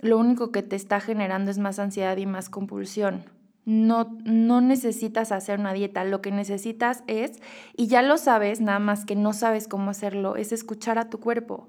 Lo 0.00 0.18
único 0.18 0.50
que 0.50 0.64
te 0.64 0.74
está 0.74 0.98
generando 0.98 1.52
es 1.52 1.58
más 1.58 1.78
ansiedad 1.78 2.16
y 2.16 2.26
más 2.26 2.50
compulsión. 2.50 3.26
No, 3.64 4.18
no 4.24 4.60
necesitas 4.60 5.30
hacer 5.30 5.60
una 5.60 5.72
dieta. 5.72 6.02
Lo 6.02 6.20
que 6.20 6.32
necesitas 6.32 7.04
es, 7.06 7.40
y 7.76 7.86
ya 7.86 8.02
lo 8.02 8.18
sabes, 8.18 8.60
nada 8.60 8.80
más 8.80 9.04
que 9.04 9.14
no 9.14 9.32
sabes 9.32 9.68
cómo 9.68 9.88
hacerlo, 9.88 10.34
es 10.34 10.50
escuchar 10.50 10.98
a 10.98 11.10
tu 11.10 11.20
cuerpo. 11.20 11.68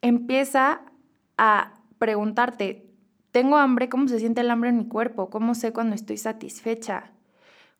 Empieza 0.00 0.80
a 1.36 1.74
preguntarte, 1.98 2.88
¿tengo 3.30 3.58
hambre? 3.58 3.90
¿Cómo 3.90 4.08
se 4.08 4.20
siente 4.20 4.40
el 4.40 4.50
hambre 4.50 4.70
en 4.70 4.78
mi 4.78 4.88
cuerpo? 4.88 5.28
¿Cómo 5.28 5.54
sé 5.54 5.74
cuando 5.74 5.94
estoy 5.94 6.16
satisfecha? 6.16 7.12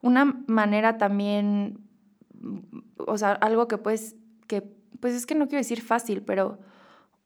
Una 0.03 0.45
manera 0.47 0.99
también, 0.99 1.79
o 2.99 3.17
sea, 3.17 3.33
algo 3.33 3.67
que 3.69 3.79
puedes, 3.79 4.17
que, 4.47 4.63
pues 5.01 5.15
es 5.15 5.25
que 5.25 5.35
no 5.35 5.49
quiero 5.49 5.61
decir 5.61 5.81
fácil, 5.81 6.23
pero 6.23 6.59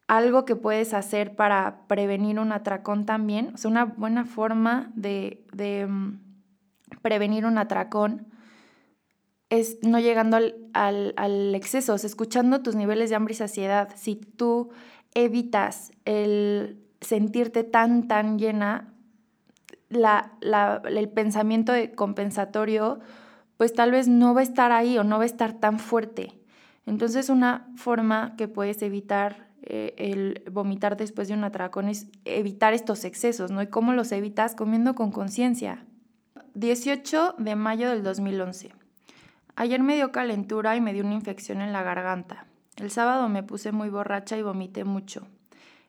algo 0.07 0.45
que 0.45 0.55
puedes 0.55 0.95
hacer 0.95 1.35
para 1.35 1.87
prevenir 1.89 2.39
un 2.39 2.53
atracón 2.53 3.07
también, 3.07 3.51
o 3.55 3.57
sea, 3.57 3.71
una 3.71 3.85
buena 3.87 4.25
forma 4.25 4.93
de, 4.95 5.45
de 5.53 5.87
mm, 5.87 6.21
prevenir 7.03 7.45
un 7.45 7.59
atracón 7.59 8.29
es 9.49 9.79
no 9.83 9.99
llegando 9.99 10.37
al, 10.37 10.57
al, 10.73 11.15
al, 11.17 11.55
exceso, 11.55 11.95
o 11.95 11.99
sea, 11.99 12.09
escuchando 12.09 12.63
tus 12.63 12.75
niveles 12.75 13.11
de 13.11 13.17
hambre 13.17 13.33
y 13.33 13.37
saciedad. 13.37 13.91
Si 13.97 14.17
tú 14.17 14.71
evitas 15.15 15.93
el 16.05 16.83
sentirte 17.01 17.65
tan, 17.65 18.09
tan 18.09 18.39
llena, 18.39 18.93
el 19.91 21.09
pensamiento 21.09 21.73
de 21.73 21.93
compensatorio, 21.93 23.01
pues 23.57 23.73
tal 23.73 23.91
vez 23.91 24.09
no 24.09 24.35
va 24.35 24.41
a 24.41 24.45
estar 24.45 24.73
ahí 24.73 24.99
o 24.99 25.05
no 25.05 25.19
va 25.19 25.23
a 25.23 25.27
estar 25.27 25.53
tan 25.55 25.79
fuerte. 25.79 26.39
Entonces 26.87 27.29
una 27.29 27.69
forma 27.77 28.35
que 28.37 28.49
puedes 28.49 28.83
evitar 28.83 29.49
eh, 29.63 29.95
el 29.99 30.45
vomitar 30.51 30.97
después 30.97 31.27
de 31.29 31.35
un 31.35 31.43
atracón 31.43 31.89
es 31.89 32.07
evitar 32.25 32.73
estos 32.73 33.05
excesos, 33.05 33.51
¿no? 33.51 33.63
¿Y 33.63 33.67
cómo 33.67 33.93
los 33.93 34.13
evitas? 34.13 34.55
Comiendo 34.55 34.95
con 34.95 35.11
conciencia. 35.11 35.85
18 36.55 37.35
de 37.39 37.57
mayo 37.57 37.91
del 37.91 38.03
2011. 38.03 38.73
Ayer 39.57 39.83
me 39.83 39.97
dio 39.97 40.13
calentura 40.13 40.77
y 40.77 40.81
me 40.81 40.93
dio 40.93 41.05
una 41.05 41.15
infección 41.15 41.61
en 41.61 41.73
la 41.73 41.83
garganta. 41.83 42.47
El 42.77 42.91
sábado 42.91 43.29
me 43.29 43.43
puse 43.43 43.73
muy 43.73 43.89
borracha 43.89 44.37
y 44.37 44.43
vomité 44.43 44.85
mucho. 44.85 45.27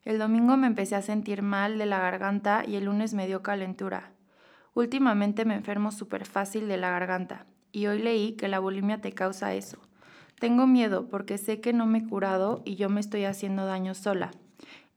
El 0.05 0.19
domingo 0.19 0.57
me 0.57 0.67
empecé 0.67 0.95
a 0.95 1.01
sentir 1.01 1.41
mal 1.41 1.77
de 1.77 1.85
la 1.85 1.99
garganta 1.99 2.63
y 2.65 2.75
el 2.75 2.85
lunes 2.85 3.13
me 3.13 3.27
dio 3.27 3.43
calentura. 3.43 4.11
Últimamente 4.73 5.43
me 5.43 5.55
enfermo 5.55 5.91
súper 5.91 6.25
fácil 6.25 6.67
de 6.67 6.77
la 6.77 6.91
garganta 6.91 7.45
y 7.71 7.87
hoy 7.87 8.01
leí 8.01 8.33
que 8.33 8.47
la 8.47 8.59
bulimia 8.59 9.01
te 9.01 9.11
causa 9.11 9.53
eso. 9.53 9.79
Tengo 10.39 10.67
miedo 10.67 11.09
porque 11.09 11.37
sé 11.37 11.61
que 11.61 11.73
no 11.73 11.85
me 11.85 11.99
he 11.99 12.07
curado 12.07 12.61
y 12.63 12.75
yo 12.75 12.89
me 12.89 12.99
estoy 12.99 13.25
haciendo 13.25 13.65
daño 13.65 13.95
sola. 13.95 14.31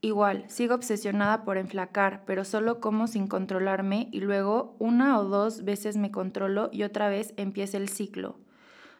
Igual, 0.03 0.45
sigo 0.47 0.73
obsesionada 0.73 1.43
por 1.43 1.57
enflacar, 1.57 2.23
pero 2.25 2.43
solo 2.43 2.79
como 2.79 3.07
sin 3.07 3.27
controlarme 3.27 4.07
y 4.11 4.19
luego 4.19 4.75
una 4.79 5.19
o 5.19 5.25
dos 5.25 5.63
veces 5.63 5.95
me 5.95 6.09
controlo 6.09 6.69
y 6.71 6.83
otra 6.83 7.07
vez 7.09 7.33
empieza 7.37 7.77
el 7.77 7.89
ciclo. 7.89 8.39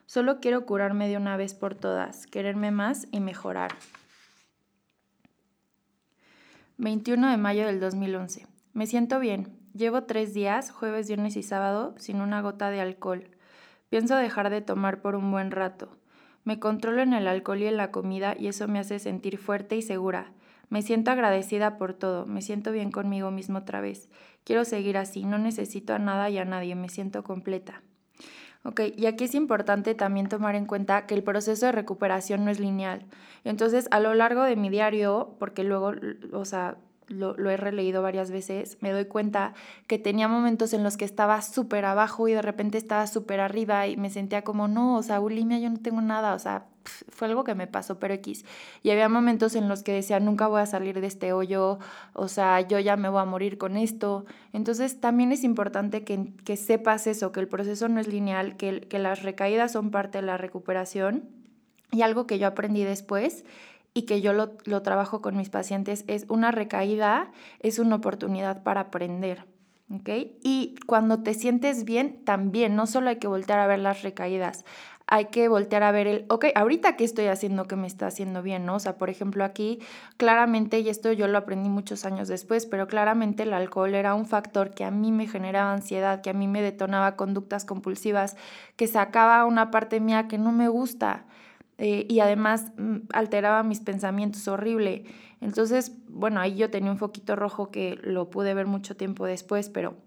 Solo 0.05 0.39
quiero 0.39 0.65
curarme 0.65 1.07
de 1.07 1.17
una 1.17 1.37
vez 1.37 1.53
por 1.55 1.73
todas, 1.73 2.27
quererme 2.27 2.69
más 2.69 3.07
y 3.11 3.19
mejorar. 3.19 3.71
21 6.81 7.29
de 7.29 7.37
mayo 7.37 7.67
del 7.67 7.79
2011. 7.79 8.47
Me 8.73 8.87
siento 8.87 9.19
bien. 9.19 9.55
Llevo 9.75 10.05
tres 10.05 10.33
días, 10.33 10.71
jueves, 10.71 11.07
viernes 11.07 11.37
y 11.37 11.43
sábado, 11.43 11.93
sin 11.99 12.21
una 12.21 12.41
gota 12.41 12.71
de 12.71 12.81
alcohol. 12.81 13.27
Pienso 13.91 14.15
dejar 14.15 14.49
de 14.49 14.61
tomar 14.61 14.99
por 14.99 15.13
un 15.13 15.29
buen 15.29 15.51
rato. 15.51 15.95
Me 16.43 16.59
controlo 16.59 17.03
en 17.03 17.13
el 17.13 17.27
alcohol 17.27 17.61
y 17.61 17.67
en 17.67 17.77
la 17.77 17.91
comida 17.91 18.35
y 18.35 18.47
eso 18.47 18.67
me 18.67 18.79
hace 18.79 18.97
sentir 18.97 19.37
fuerte 19.37 19.75
y 19.75 19.83
segura. 19.83 20.31
Me 20.69 20.81
siento 20.81 21.11
agradecida 21.11 21.77
por 21.77 21.93
todo, 21.93 22.25
me 22.25 22.41
siento 22.41 22.71
bien 22.71 22.89
conmigo 22.89 23.29
mismo 23.29 23.59
otra 23.59 23.79
vez. 23.79 24.09
Quiero 24.43 24.65
seguir 24.65 24.97
así, 24.97 25.23
no 25.23 25.37
necesito 25.37 25.93
a 25.93 25.99
nada 25.99 26.31
y 26.31 26.39
a 26.39 26.45
nadie, 26.45 26.73
me 26.73 26.89
siento 26.89 27.23
completa. 27.23 27.83
Ok, 28.63 28.81
y 28.95 29.07
aquí 29.07 29.23
es 29.23 29.33
importante 29.33 29.95
también 29.95 30.29
tomar 30.29 30.55
en 30.55 30.65
cuenta 30.67 31.07
que 31.07 31.15
el 31.15 31.23
proceso 31.23 31.65
de 31.65 31.71
recuperación 31.71 32.45
no 32.45 32.51
es 32.51 32.59
lineal. 32.59 33.05
Entonces, 33.43 33.87
a 33.89 33.99
lo 33.99 34.13
largo 34.13 34.43
de 34.43 34.55
mi 34.55 34.69
diario, 34.69 35.35
porque 35.39 35.63
luego, 35.63 35.93
o 36.31 36.45
sea, 36.45 36.77
lo, 37.07 37.49
he 37.49 37.57
releído 37.57 38.01
varias 38.01 38.31
veces, 38.31 38.77
me 38.81 38.91
doy 38.91 39.05
cuenta 39.05 39.53
que 39.87 39.97
tenía 39.99 40.27
momentos 40.27 40.73
en 40.73 40.83
los 40.83 40.95
que 40.95 41.05
estaba 41.05 41.41
súper 41.41 41.85
abajo 41.85 42.27
y 42.27 42.33
de 42.33 42.41
repente 42.41 42.77
estaba 42.77 43.07
súper 43.07 43.39
arriba 43.39 43.87
y 43.87 43.97
me 43.97 44.09
sentía 44.09 44.43
como, 44.43 44.67
no, 44.67 44.95
o 44.97 45.03
sea, 45.03 45.19
bulimia 45.19 45.59
yo 45.59 45.69
no 45.69 45.79
tengo 45.79 46.01
nada, 46.01 46.33
o 46.35 46.39
sea, 46.39 46.65
fue 47.09 47.27
algo 47.27 47.43
que 47.43 47.55
me 47.55 47.67
pasó, 47.67 47.99
pero 47.99 48.13
X. 48.15 48.45
Y 48.83 48.91
había 48.91 49.09
momentos 49.09 49.55
en 49.55 49.67
los 49.67 49.83
que 49.83 49.93
decía, 49.93 50.19
nunca 50.19 50.47
voy 50.47 50.61
a 50.61 50.65
salir 50.65 51.01
de 51.01 51.07
este 51.07 51.33
hoyo, 51.33 51.79
o 52.13 52.27
sea, 52.27 52.61
yo 52.61 52.79
ya 52.79 52.97
me 52.97 53.09
voy 53.09 53.21
a 53.21 53.25
morir 53.25 53.57
con 53.57 53.77
esto. 53.77 54.25
Entonces 54.53 54.99
también 54.99 55.31
es 55.31 55.43
importante 55.43 56.03
que, 56.03 56.33
que 56.43 56.57
sepas 56.57 57.07
eso, 57.07 57.31
que 57.31 57.39
el 57.39 57.47
proceso 57.47 57.87
no 57.87 57.99
es 57.99 58.07
lineal, 58.07 58.57
que, 58.57 58.81
que 58.81 58.99
las 58.99 59.23
recaídas 59.23 59.71
son 59.71 59.91
parte 59.91 60.19
de 60.19 60.23
la 60.23 60.37
recuperación. 60.37 61.29
Y 61.91 62.03
algo 62.03 62.25
que 62.25 62.39
yo 62.39 62.47
aprendí 62.47 62.83
después 62.83 63.43
y 63.93 64.03
que 64.03 64.21
yo 64.21 64.33
lo, 64.33 64.53
lo 64.65 64.81
trabajo 64.81 65.21
con 65.21 65.35
mis 65.35 65.49
pacientes 65.49 66.05
es 66.07 66.25
una 66.29 66.51
recaída, 66.51 67.31
es 67.59 67.79
una 67.79 67.95
oportunidad 67.95 68.63
para 68.63 68.81
aprender. 68.81 69.45
¿Okay? 69.93 70.39
Y 70.41 70.75
cuando 70.87 71.21
te 71.21 71.33
sientes 71.33 71.83
bien, 71.83 72.23
también, 72.23 72.77
no 72.77 72.87
solo 72.87 73.09
hay 73.09 73.17
que 73.17 73.27
voltear 73.27 73.59
a 73.59 73.67
ver 73.67 73.79
las 73.79 74.03
recaídas, 74.03 74.63
hay 75.11 75.25
que 75.25 75.49
voltear 75.49 75.83
a 75.83 75.91
ver 75.91 76.07
el, 76.07 76.25
ok, 76.29 76.45
ahorita 76.55 76.95
qué 76.95 77.03
estoy 77.03 77.25
haciendo 77.25 77.67
que 77.67 77.75
me 77.75 77.85
está 77.85 78.07
haciendo 78.07 78.41
bien, 78.41 78.65
¿no? 78.65 78.75
O 78.75 78.79
sea, 78.79 78.95
por 78.97 79.09
ejemplo, 79.09 79.43
aquí 79.43 79.79
claramente, 80.15 80.79
y 80.79 80.87
esto 80.87 81.11
yo 81.11 81.27
lo 81.27 81.37
aprendí 81.37 81.67
muchos 81.67 82.05
años 82.05 82.29
después, 82.29 82.65
pero 82.65 82.87
claramente 82.87 83.43
el 83.43 83.51
alcohol 83.51 83.93
era 83.93 84.15
un 84.15 84.25
factor 84.25 84.73
que 84.73 84.85
a 84.85 84.89
mí 84.89 85.11
me 85.11 85.27
generaba 85.27 85.73
ansiedad, 85.73 86.21
que 86.21 86.29
a 86.29 86.33
mí 86.33 86.47
me 86.47 86.61
detonaba 86.61 87.17
conductas 87.17 87.65
compulsivas, 87.65 88.37
que 88.77 88.87
sacaba 88.87 89.43
una 89.43 89.69
parte 89.69 89.99
mía 89.99 90.29
que 90.29 90.37
no 90.37 90.53
me 90.53 90.69
gusta. 90.69 91.25
Eh, 91.77 92.05
y 92.07 92.21
además 92.21 92.71
mm, 92.77 92.99
alteraba 93.11 93.63
mis 93.63 93.81
pensamientos 93.81 94.47
horrible. 94.47 95.03
Entonces, 95.41 95.91
bueno, 96.07 96.39
ahí 96.39 96.55
yo 96.55 96.69
tenía 96.69 96.89
un 96.89 96.97
foquito 96.97 97.35
rojo 97.35 97.69
que 97.69 97.99
lo 98.01 98.29
pude 98.29 98.53
ver 98.53 98.65
mucho 98.65 98.95
tiempo 98.95 99.25
después, 99.25 99.69
pero 99.69 99.97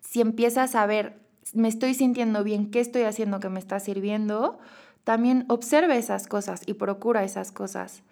si 0.00 0.22
empiezas 0.22 0.74
a 0.74 0.86
ver, 0.86 1.21
me 1.54 1.68
estoy 1.68 1.94
sintiendo 1.94 2.44
bien, 2.44 2.70
qué 2.70 2.80
estoy 2.80 3.02
haciendo 3.02 3.40
que 3.40 3.48
me 3.48 3.58
está 3.58 3.80
sirviendo, 3.80 4.58
también 5.04 5.44
observe 5.48 5.96
esas 5.98 6.26
cosas 6.26 6.62
y 6.66 6.74
procura 6.74 7.24
esas 7.24 7.52
cosas. 7.52 8.02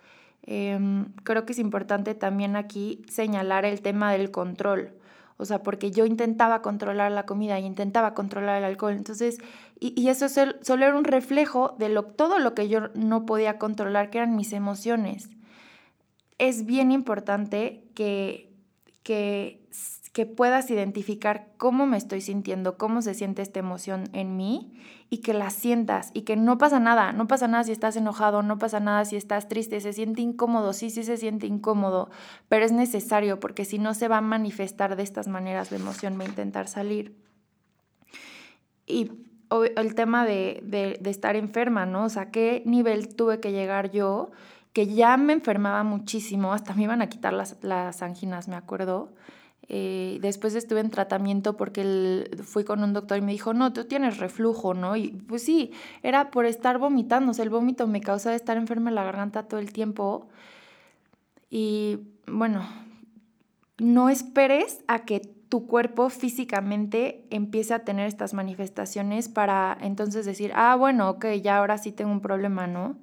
Em, 0.42 1.12
creo 1.22 1.44
que 1.44 1.52
es 1.52 1.58
importante 1.58 2.14
también 2.14 2.56
aquí 2.56 3.02
señalar 3.08 3.64
el 3.64 3.82
tema 3.82 4.12
del 4.12 4.30
control. 4.30 4.92
O 5.37 5.46
sea, 5.46 5.62
porque 5.62 5.90
yo 5.90 6.04
intentaba 6.04 6.60
controlar 6.60 7.12
la 7.12 7.25
comida 7.25 7.58
y 7.58 7.64
intentaba 7.64 8.12
controlar 8.12 8.58
el 8.58 8.64
alcohol. 8.64 8.92
Entonces, 8.92 9.38
y, 9.78 10.08
eso 10.08 10.28
solo 10.28 10.84
era 10.84 10.94
un 10.94 11.04
reflejo 11.04 11.75
de 11.78 11.88
lo, 11.88 12.04
todo 12.04 12.38
lo 12.38 12.54
que 12.54 12.68
yo 12.68 12.88
no 12.94 13.25
podía 13.25 13.58
controlar, 13.58 14.10
que 14.10 14.18
eran 14.18 14.37
mis 14.37 14.52
emociones. 14.52 15.30
Es 16.37 16.66
bien 16.66 16.92
importante 16.92 17.84
que, 17.94 18.52
que, 19.02 19.60
que 20.12 20.26
puedas 20.26 20.71
identificar 20.71 21.49
cómo 21.57 21.87
me 21.87 21.97
estoy 21.97 22.21
sintiendo, 22.21 22.76
cómo 22.76 23.00
se 23.00 23.14
siente 23.14 23.43
esta 23.43 23.61
emoción 23.61 24.05
en 24.12 24.37
mí 24.37 24.73
y 25.09 25.19
que 25.19 25.35
la 25.35 25.50
sientas 25.50 26.11
y 26.14 26.23
que 26.23 26.37
no 26.37 26.59
pasa 26.59 26.81
nada, 26.81 27.12
no 27.12 27.29
pasa 27.29 27.47
nada 27.47 27.62
si 27.62 27.71
estás 27.73 27.95
enojado, 27.97 28.43
no 28.43 28.59
pasa 28.59 28.81
nada 28.81 29.05
si 29.05 29.17
estás 29.17 29.49
triste, 29.49 29.81
se 29.81 29.93
siente 29.93 30.21
incómodo, 30.21 30.73
sí, 30.73 30.90
sí 30.90 31.05
se 31.05 31.17
siente 31.17 31.47
incómodo, 31.47 32.11
pero 32.49 32.64
es 32.64 32.73
necesario 32.73 33.38
porque 33.38 33.64
si 33.64 33.79
no 33.79 33.95
se 33.95 34.09
va 34.09 34.19
a 34.19 34.23
manifestar 34.23 34.97
de 34.97 35.05
estas 35.05 35.29
maneras 35.29 35.71
la 35.71 35.79
emoción, 35.79 36.19
va 36.19 36.25
a 36.25 36.29
intentar 36.29 36.67
salir. 36.67 37.17
Y 38.87 39.12
el 39.76 39.95
tema 39.95 40.25
de, 40.25 40.61
de, 41.00 41.11
estar 41.11 41.37
enferma, 41.37 41.87
¿no? 41.87 42.05
O 42.05 42.09
sea, 42.09 42.31
¿qué 42.31 42.62
nivel 42.67 43.14
tuve 43.14 43.40
que 43.40 43.52
llegar 43.52 43.90
yo? 43.90 44.31
Que 44.73 44.87
ya 44.87 45.17
me 45.17 45.33
enfermaba 45.33 45.83
muchísimo, 45.85 46.52
hasta 46.52 46.75
me 46.75 46.85
iban 46.85 47.02
a 47.02 47.09
quitar 47.09 47.33
las, 47.33 47.57
las 47.62 48.02
anginas, 48.02 48.49
me 48.49 48.57
acuerdo. 48.57 49.12
Eh, 49.72 50.18
después 50.20 50.56
estuve 50.56 50.80
en 50.80 50.90
tratamiento 50.90 51.56
porque 51.56 52.28
fui 52.42 52.64
con 52.64 52.82
un 52.82 52.92
doctor 52.92 53.18
y 53.18 53.20
me 53.20 53.30
dijo, 53.30 53.54
no, 53.54 53.72
tú 53.72 53.84
tienes 53.84 54.18
reflujo, 54.18 54.74
¿no? 54.74 54.96
Y 54.96 55.10
pues 55.10 55.44
sí, 55.44 55.70
era 56.02 56.32
por 56.32 56.44
estar 56.44 56.78
vomitando, 56.78 57.30
o 57.30 57.34
sea, 57.34 57.44
el 57.44 57.50
vómito 57.50 57.86
me 57.86 58.00
causa 58.00 58.34
estar 58.34 58.56
enferma 58.56 58.90
en 58.90 58.96
la 58.96 59.04
garganta 59.04 59.44
todo 59.44 59.60
el 59.60 59.72
tiempo. 59.72 60.26
Y 61.50 62.00
bueno, 62.26 62.68
no 63.78 64.08
esperes 64.08 64.82
a 64.88 65.04
que 65.04 65.20
tu 65.20 65.68
cuerpo 65.68 66.10
físicamente 66.10 67.24
empiece 67.30 67.72
a 67.72 67.84
tener 67.84 68.08
estas 68.08 68.34
manifestaciones 68.34 69.28
para 69.28 69.78
entonces 69.80 70.26
decir, 70.26 70.50
ah, 70.56 70.74
bueno, 70.74 71.10
ok, 71.10 71.26
ya 71.40 71.58
ahora 71.58 71.78
sí 71.78 71.92
tengo 71.92 72.10
un 72.10 72.20
problema, 72.22 72.66
¿no? 72.66 72.96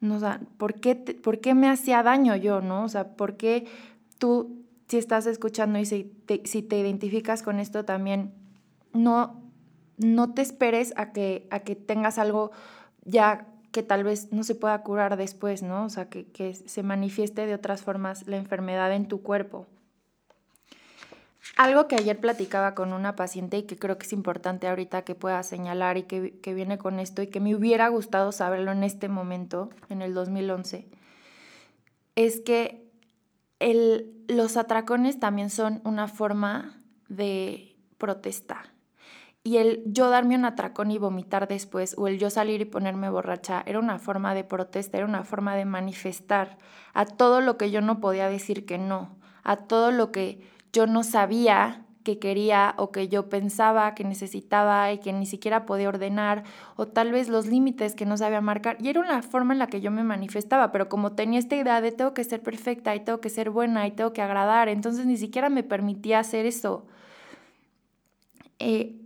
no 0.00 0.16
o 0.16 0.18
sea, 0.18 0.40
¿por 0.56 0.74
qué, 0.74 0.96
¿por 0.96 1.38
qué 1.38 1.54
me 1.54 1.68
hacía 1.68 2.02
daño 2.02 2.34
yo, 2.34 2.62
no? 2.62 2.82
O 2.82 2.88
sea, 2.88 3.14
¿por 3.14 3.36
qué 3.36 3.68
tú 4.18 4.59
si 4.90 4.98
estás 4.98 5.26
escuchando 5.26 5.78
y 5.78 5.86
si 5.86 6.02
te, 6.02 6.42
si 6.46 6.62
te 6.62 6.76
identificas 6.76 7.44
con 7.44 7.60
esto 7.60 7.84
también, 7.84 8.34
no, 8.92 9.40
no 9.98 10.34
te 10.34 10.42
esperes 10.42 10.92
a 10.96 11.12
que, 11.12 11.46
a 11.52 11.60
que 11.60 11.76
tengas 11.76 12.18
algo 12.18 12.50
ya 13.04 13.46
que 13.70 13.84
tal 13.84 14.02
vez 14.02 14.32
no 14.32 14.42
se 14.42 14.56
pueda 14.56 14.82
curar 14.82 15.16
después, 15.16 15.62
¿no? 15.62 15.84
O 15.84 15.90
sea, 15.90 16.08
que, 16.08 16.26
que 16.26 16.54
se 16.54 16.82
manifieste 16.82 17.46
de 17.46 17.54
otras 17.54 17.82
formas 17.82 18.26
la 18.26 18.36
enfermedad 18.36 18.92
en 18.92 19.06
tu 19.06 19.22
cuerpo. 19.22 19.68
Algo 21.56 21.86
que 21.86 21.94
ayer 21.94 22.18
platicaba 22.18 22.74
con 22.74 22.92
una 22.92 23.14
paciente 23.14 23.58
y 23.58 23.62
que 23.62 23.76
creo 23.76 23.96
que 23.96 24.06
es 24.06 24.12
importante 24.12 24.66
ahorita 24.66 25.02
que 25.02 25.14
pueda 25.14 25.40
señalar 25.44 25.98
y 25.98 26.02
que, 26.02 26.40
que, 26.40 26.52
viene 26.52 26.78
con 26.78 26.98
esto 26.98 27.22
y 27.22 27.28
que 27.28 27.38
me 27.38 27.54
hubiera 27.54 27.86
gustado 27.86 28.32
saberlo 28.32 28.72
en 28.72 28.82
este 28.82 29.08
momento, 29.08 29.70
en 29.88 30.02
el 30.02 30.14
2011, 30.14 30.88
es 32.16 32.40
que 32.40 32.89
el, 33.60 34.12
los 34.26 34.56
atracones 34.56 35.20
también 35.20 35.50
son 35.50 35.80
una 35.84 36.08
forma 36.08 36.82
de 37.08 37.76
protesta. 37.98 38.62
Y 39.42 39.56
el 39.56 39.82
yo 39.86 40.10
darme 40.10 40.34
un 40.34 40.44
atracón 40.44 40.90
y 40.90 40.98
vomitar 40.98 41.48
después, 41.48 41.94
o 41.96 42.08
el 42.08 42.18
yo 42.18 42.28
salir 42.28 42.60
y 42.60 42.66
ponerme 42.66 43.08
borracha, 43.08 43.62
era 43.64 43.78
una 43.78 43.98
forma 43.98 44.34
de 44.34 44.44
protesta, 44.44 44.98
era 44.98 45.06
una 45.06 45.24
forma 45.24 45.56
de 45.56 45.64
manifestar 45.64 46.58
a 46.92 47.06
todo 47.06 47.40
lo 47.40 47.56
que 47.56 47.70
yo 47.70 47.80
no 47.80 48.00
podía 48.00 48.28
decir 48.28 48.66
que 48.66 48.76
no, 48.76 49.16
a 49.42 49.56
todo 49.56 49.92
lo 49.92 50.12
que 50.12 50.42
yo 50.72 50.86
no 50.86 51.02
sabía 51.04 51.86
que 52.04 52.18
quería 52.18 52.74
o 52.78 52.90
que 52.90 53.08
yo 53.08 53.28
pensaba 53.28 53.94
que 53.94 54.04
necesitaba 54.04 54.92
y 54.92 54.98
que 54.98 55.12
ni 55.12 55.26
siquiera 55.26 55.66
podía 55.66 55.88
ordenar, 55.88 56.44
o 56.76 56.86
tal 56.86 57.12
vez 57.12 57.28
los 57.28 57.46
límites 57.46 57.94
que 57.94 58.06
no 58.06 58.16
sabía 58.16 58.40
marcar. 58.40 58.76
Y 58.80 58.88
era 58.88 59.00
una 59.00 59.22
forma 59.22 59.52
en 59.52 59.58
la 59.58 59.66
que 59.66 59.80
yo 59.80 59.90
me 59.90 60.02
manifestaba, 60.02 60.72
pero 60.72 60.88
como 60.88 61.12
tenía 61.12 61.38
esta 61.38 61.56
idea 61.56 61.80
de 61.80 61.92
tengo 61.92 62.14
que 62.14 62.24
ser 62.24 62.42
perfecta 62.42 62.94
y 62.94 63.00
tengo 63.00 63.20
que 63.20 63.28
ser 63.28 63.50
buena 63.50 63.86
y 63.86 63.90
tengo 63.92 64.12
que 64.12 64.22
agradar, 64.22 64.68
entonces 64.68 65.06
ni 65.06 65.16
siquiera 65.16 65.50
me 65.50 65.62
permitía 65.62 66.20
hacer 66.20 66.46
eso. 66.46 66.86
Eh, 68.58 68.96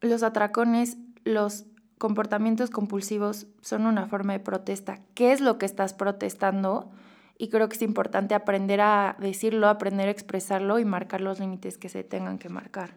los 0.00 0.22
atracones, 0.22 0.96
los 1.24 1.64
comportamientos 1.98 2.70
compulsivos 2.70 3.46
son 3.60 3.86
una 3.86 4.06
forma 4.06 4.32
de 4.32 4.40
protesta. 4.40 5.00
¿Qué 5.14 5.32
es 5.32 5.40
lo 5.40 5.58
que 5.58 5.66
estás 5.66 5.94
protestando? 5.94 6.90
Y 7.38 7.48
creo 7.48 7.68
que 7.68 7.76
es 7.76 7.82
importante 7.82 8.34
aprender 8.34 8.80
a 8.80 9.16
decirlo, 9.18 9.68
aprender 9.68 10.08
a 10.08 10.12
expresarlo 10.12 10.78
y 10.78 10.84
marcar 10.84 11.20
los 11.20 11.40
límites 11.40 11.78
que 11.78 11.88
se 11.88 12.04
tengan 12.04 12.38
que 12.38 12.48
marcar. 12.48 12.96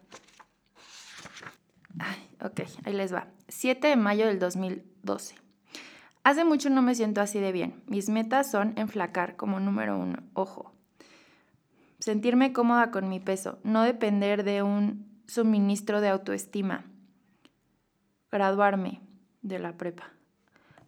ok, 2.41 2.61
ahí 2.83 2.93
les 2.93 3.13
va. 3.13 3.27
7 3.47 3.87
de 3.87 3.95
mayo 3.95 4.27
del 4.27 4.39
2012. 4.39 5.35
Hace 6.23 6.43
mucho 6.43 6.69
no 6.69 6.81
me 6.81 6.95
siento 6.95 7.21
así 7.21 7.39
de 7.39 7.51
bien. 7.51 7.83
Mis 7.87 8.09
metas 8.09 8.49
son 8.49 8.73
enflacar 8.77 9.35
como 9.35 9.59
número 9.59 9.97
uno. 9.97 10.23
Ojo. 10.33 10.73
Sentirme 11.99 12.51
cómoda 12.51 12.91
con 12.91 13.09
mi 13.09 13.19
peso. 13.19 13.59
No 13.63 13.83
depender 13.83 14.43
de 14.43 14.63
un 14.63 15.05
suministro 15.27 16.01
de 16.01 16.09
autoestima. 16.09 16.85
graduarme 18.31 18.99
de 19.43 19.59
la 19.59 19.77
prepa, 19.77 20.11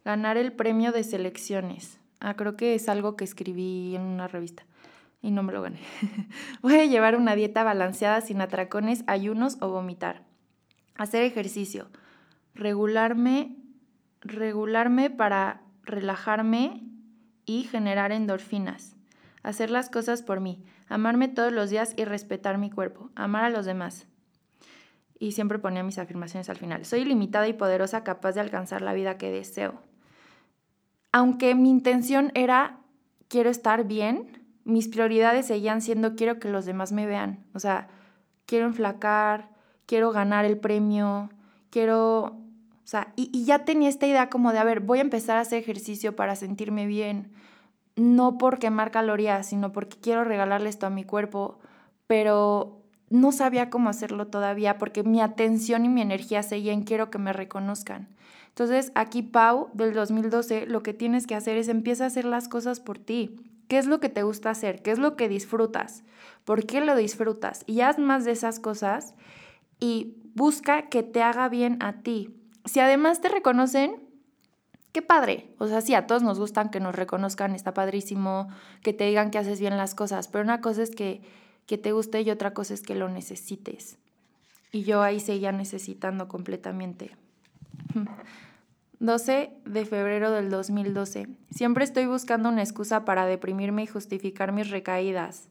ganar 0.03 0.35
el 0.35 0.51
premio 0.51 0.91
de 0.91 1.03
selecciones. 1.03 1.96
Ah, 2.19 2.35
creo 2.35 2.55
que 2.55 2.75
es 2.75 2.89
algo 2.89 3.15
que 3.15 3.23
escribí 3.23 3.95
en 3.95 4.01
una 4.01 4.27
revista 4.27 4.65
y 5.21 5.31
no 5.31 5.43
me 5.43 5.53
lo 5.53 5.61
gané. 5.61 5.79
Voy 6.61 6.75
a 6.75 6.85
llevar 6.85 7.15
una 7.15 7.35
dieta 7.35 7.63
balanceada 7.63 8.21
sin 8.21 8.41
atracones, 8.41 9.03
ayunos 9.07 9.57
o 9.61 9.69
vomitar. 9.69 10.23
Hacer 10.95 11.23
ejercicio. 11.23 11.89
Regularme, 12.53 13.55
regularme 14.21 15.09
para 15.09 15.61
relajarme 15.83 16.83
y 17.45 17.63
generar 17.63 18.11
endorfinas. 18.11 18.95
Hacer 19.43 19.69
las 19.69 19.89
cosas 19.89 20.21
por 20.23 20.39
mí. 20.39 20.63
Amarme 20.87 21.27
todos 21.27 21.51
los 21.51 21.69
días 21.69 21.93
y 21.97 22.05
respetar 22.05 22.57
mi 22.57 22.69
cuerpo. 22.69 23.11
Amar 23.15 23.43
a 23.43 23.49
los 23.49 23.65
demás. 23.65 24.07
Y 25.19 25.31
siempre 25.31 25.59
ponía 25.59 25.83
mis 25.83 25.97
afirmaciones 25.97 26.49
al 26.49 26.57
final. 26.57 26.85
Soy 26.85 27.01
ilimitada 27.01 27.47
y 27.47 27.53
poderosa, 27.53 28.03
capaz 28.03 28.33
de 28.33 28.41
alcanzar 28.41 28.81
la 28.81 28.93
vida 28.93 29.17
que 29.17 29.31
deseo. 29.31 29.81
Aunque 31.11 31.55
mi 31.55 31.69
intención 31.69 32.31
era, 32.35 32.79
quiero 33.27 33.49
estar 33.49 33.85
bien, 33.85 34.43
mis 34.63 34.87
prioridades 34.87 35.47
seguían 35.47 35.81
siendo, 35.81 36.15
quiero 36.15 36.39
que 36.39 36.49
los 36.49 36.65
demás 36.65 36.91
me 36.91 37.05
vean. 37.05 37.45
O 37.53 37.59
sea, 37.59 37.87
quiero 38.45 38.65
enflacar, 38.65 39.49
quiero 39.85 40.11
ganar 40.11 40.45
el 40.45 40.57
premio, 40.57 41.29
quiero, 41.69 42.23
o 42.23 42.83
sea, 42.83 43.13
y, 43.15 43.45
ya 43.45 43.65
tenía 43.65 43.89
esta 43.89 44.07
idea 44.07 44.29
como 44.29 44.51
de, 44.51 44.59
a 44.59 44.63
ver, 44.63 44.81
voy 44.81 44.99
a 44.99 45.01
empezar 45.01 45.37
a 45.37 45.41
hacer 45.41 45.59
ejercicio 45.59 46.15
para 46.15 46.35
sentirme 46.35 46.85
bien, 46.85 47.31
no 47.95 48.37
por 48.37 48.59
quemar 48.59 48.91
calorías, 48.91 49.47
sino 49.47 49.71
porque 49.71 49.97
quiero 49.99 50.23
regalarle 50.23 50.69
esto 50.69 50.85
a 50.85 50.91
mi 50.91 51.03
cuerpo, 51.03 51.59
pero 52.05 52.83
no 53.09 53.31
sabía 53.31 53.69
cómo 53.69 53.89
hacerlo 53.89 54.27
todavía 54.27 54.77
porque 54.77 55.03
mi 55.03 55.21
atención 55.21 55.85
y 55.85 55.89
mi 55.89 56.01
energía 56.01 56.43
seguían, 56.43 56.83
quiero 56.83 57.09
que 57.09 57.17
me 57.17 57.33
reconozcan. 57.33 58.09
Entonces, 58.57 58.91
aquí 58.95 59.21
Pau 59.21 59.69
del 59.73 59.93
2012, 59.93 60.65
lo 60.65 60.81
que 60.81 60.95
tienes 60.95 61.27
que 61.27 61.35
hacer 61.35 61.57
es 61.57 61.67
empieza 61.67 62.05
a 62.05 62.07
hacer 62.07 62.25
las 62.25 62.49
cosas 62.49 62.79
por 62.79 62.97
ti. 62.97 63.35
¿Qué 63.67 63.77
es 63.77 63.85
lo 63.85 63.99
que 63.99 64.09
te 64.09 64.23
gusta 64.23 64.49
hacer? 64.49 64.81
¿Qué 64.81 64.89
es 64.89 64.97
lo 64.97 65.15
que 65.15 65.29
disfrutas? 65.29 66.03
¿Por 66.43 66.65
qué 66.65 66.81
lo 66.81 66.95
disfrutas? 66.95 67.63
Y 67.67 67.81
haz 67.81 67.99
más 67.99 68.25
de 68.25 68.31
esas 68.31 68.59
cosas 68.59 69.13
y 69.79 70.15
busca 70.33 70.89
que 70.89 71.03
te 71.03 71.21
haga 71.21 71.49
bien 71.49 71.77
a 71.83 72.01
ti. 72.01 72.33
Si 72.65 72.79
además 72.79 73.21
te 73.21 73.29
reconocen, 73.29 74.01
qué 74.91 75.03
padre. 75.03 75.53
O 75.59 75.67
sea, 75.67 75.81
sí, 75.81 75.93
a 75.93 76.07
todos 76.07 76.23
nos 76.23 76.39
gustan 76.39 76.71
que 76.71 76.79
nos 76.79 76.95
reconozcan, 76.95 77.53
está 77.53 77.75
padrísimo, 77.75 78.47
que 78.81 78.91
te 78.91 79.03
digan 79.03 79.29
que 79.29 79.37
haces 79.37 79.59
bien 79.59 79.77
las 79.77 79.93
cosas, 79.93 80.29
pero 80.29 80.43
una 80.43 80.61
cosa 80.61 80.81
es 80.81 80.89
que, 80.89 81.21
que 81.67 81.77
te 81.77 81.91
guste 81.91 82.21
y 82.21 82.31
otra 82.31 82.55
cosa 82.55 82.73
es 82.73 82.81
que 82.81 82.95
lo 82.95 83.07
necesites. 83.07 83.99
Y 84.71 84.81
yo 84.81 85.03
ahí 85.03 85.19
seguía 85.19 85.51
necesitando 85.51 86.27
completamente. 86.27 87.15
12 88.99 89.51
de 89.63 89.85
febrero 89.85 90.31
del 90.31 90.49
2012. 90.49 91.27
Siempre 91.51 91.83
estoy 91.83 92.07
buscando 92.07 92.49
una 92.49 92.63
excusa 92.63 93.05
para 93.05 93.27
deprimirme 93.27 93.83
y 93.83 93.87
justificar 93.87 94.51
mis 94.51 94.71
recaídas. 94.71 95.49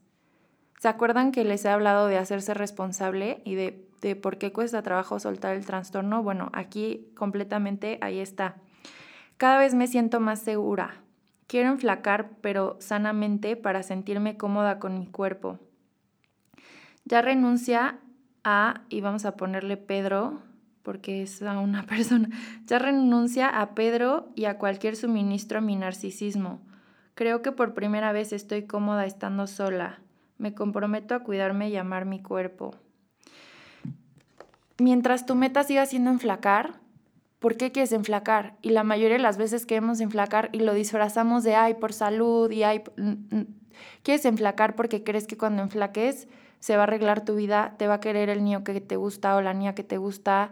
¿Se 0.79 0.89
acuerdan 0.89 1.31
que 1.31 1.45
les 1.45 1.63
he 1.63 1.69
hablado 1.69 2.07
de 2.07 2.17
hacerse 2.17 2.53
responsable 2.53 3.41
y 3.45 3.55
de, 3.55 3.87
de 4.01 4.17
por 4.17 4.37
qué 4.37 4.51
cuesta 4.51 4.81
trabajo 4.81 5.19
soltar 5.19 5.55
el 5.55 5.65
trastorno? 5.65 6.23
Bueno, 6.23 6.49
aquí 6.51 7.07
completamente 7.15 7.97
ahí 8.01 8.19
está. 8.19 8.57
Cada 9.37 9.59
vez 9.59 9.73
me 9.73 9.87
siento 9.87 10.19
más 10.19 10.39
segura. 10.39 11.01
Quiero 11.47 11.69
enflacar, 11.69 12.31
pero 12.41 12.75
sanamente 12.81 13.55
para 13.55 13.81
sentirme 13.81 14.35
cómoda 14.35 14.77
con 14.77 14.99
mi 14.99 15.07
cuerpo. 15.07 15.57
Ya 17.05 17.21
renuncia 17.21 17.99
a, 18.43 18.81
y 18.89 18.99
vamos 18.99 19.23
a 19.23 19.37
ponerle 19.37 19.77
Pedro, 19.77 20.41
porque 20.87 21.21
es 21.21 21.41
a 21.41 21.59
una 21.59 21.83
persona, 21.85 22.29
ya 22.65 22.79
renuncia 22.79 23.49
a 23.49 23.75
Pedro 23.75 24.29
y 24.35 24.45
a 24.45 24.57
cualquier 24.57 24.95
suministro 24.95 25.57
a 25.57 25.61
mi 25.61 25.75
narcisismo. 25.75 26.61
Creo 27.13 27.41
que 27.41 27.51
por 27.51 27.73
primera 27.73 28.13
vez 28.13 28.31
estoy 28.31 28.63
cómoda 28.63 29.05
estando 29.05 29.47
sola. 29.47 29.99
Me 30.37 30.53
comprometo 30.53 31.13
a 31.13 31.23
cuidarme 31.23 31.67
y 31.67 31.75
amar 31.75 32.05
mi 32.05 32.21
cuerpo. 32.21 32.73
Mientras 34.77 35.25
tu 35.25 35.35
meta 35.35 35.65
siga 35.65 35.85
siendo 35.85 36.09
enflacar, 36.09 36.75
¿por 37.39 37.57
qué 37.57 37.73
quieres 37.73 37.91
enflacar? 37.91 38.55
Y 38.61 38.69
la 38.69 38.85
mayoría 38.85 39.17
de 39.17 39.23
las 39.23 39.37
veces 39.37 39.65
queremos 39.65 39.99
enflacar 39.99 40.47
y 40.53 40.59
lo 40.59 40.73
disfrazamos 40.73 41.43
de, 41.43 41.55
ay, 41.55 41.73
por 41.73 41.91
salud 41.91 42.49
y 42.49 42.63
ay, 42.63 42.81
quieres 44.03 44.23
enflacar 44.23 44.77
porque 44.77 45.03
crees 45.03 45.27
que 45.27 45.35
cuando 45.35 45.63
enflaques 45.63 46.29
se 46.59 46.75
va 46.75 46.83
a 46.83 46.83
arreglar 46.83 47.23
tu 47.23 47.35
vida, 47.35 47.75
te 47.77 47.87
va 47.87 47.95
a 47.95 47.99
querer 47.99 48.29
el 48.29 48.43
niño 48.43 48.63
que 48.63 48.81
te 48.81 48.95
gusta 48.95 49.35
o 49.35 49.41
la 49.41 49.53
niña 49.53 49.75
que 49.75 49.83
te 49.83 49.97
gusta, 49.97 50.51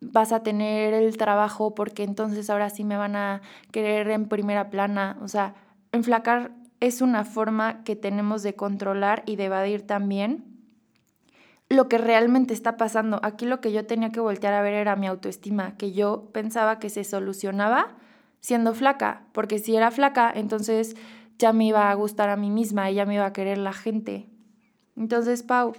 vas 0.00 0.32
a 0.32 0.42
tener 0.42 0.94
el 0.94 1.16
trabajo 1.16 1.74
porque 1.74 2.02
entonces 2.02 2.50
ahora 2.50 2.70
sí 2.70 2.84
me 2.84 2.96
van 2.96 3.16
a 3.16 3.42
querer 3.70 4.08
en 4.10 4.28
primera 4.28 4.70
plana. 4.70 5.18
O 5.22 5.28
sea, 5.28 5.54
enflacar 5.92 6.52
es 6.80 7.02
una 7.02 7.24
forma 7.24 7.84
que 7.84 7.96
tenemos 7.96 8.42
de 8.42 8.54
controlar 8.54 9.22
y 9.26 9.36
de 9.36 9.44
evadir 9.44 9.86
también 9.86 10.44
lo 11.68 11.88
que 11.88 11.98
realmente 11.98 12.52
está 12.52 12.76
pasando. 12.76 13.20
Aquí 13.22 13.46
lo 13.46 13.60
que 13.60 13.72
yo 13.72 13.86
tenía 13.86 14.10
que 14.10 14.20
voltear 14.20 14.54
a 14.54 14.62
ver 14.62 14.74
era 14.74 14.96
mi 14.96 15.06
autoestima, 15.06 15.76
que 15.76 15.92
yo 15.92 16.30
pensaba 16.32 16.78
que 16.78 16.90
se 16.90 17.04
solucionaba 17.04 17.96
siendo 18.40 18.74
flaca, 18.74 19.22
porque 19.32 19.58
si 19.58 19.76
era 19.76 19.90
flaca, 19.90 20.32
entonces 20.34 20.96
ya 21.38 21.52
me 21.52 21.66
iba 21.66 21.90
a 21.90 21.94
gustar 21.94 22.28
a 22.28 22.36
mí 22.36 22.50
misma 22.50 22.90
ya 22.90 23.06
me 23.06 23.14
iba 23.14 23.26
a 23.26 23.32
querer 23.32 23.58
la 23.58 23.72
gente. 23.72 24.26
Entonces, 24.96 25.42
Pau, 25.42 25.74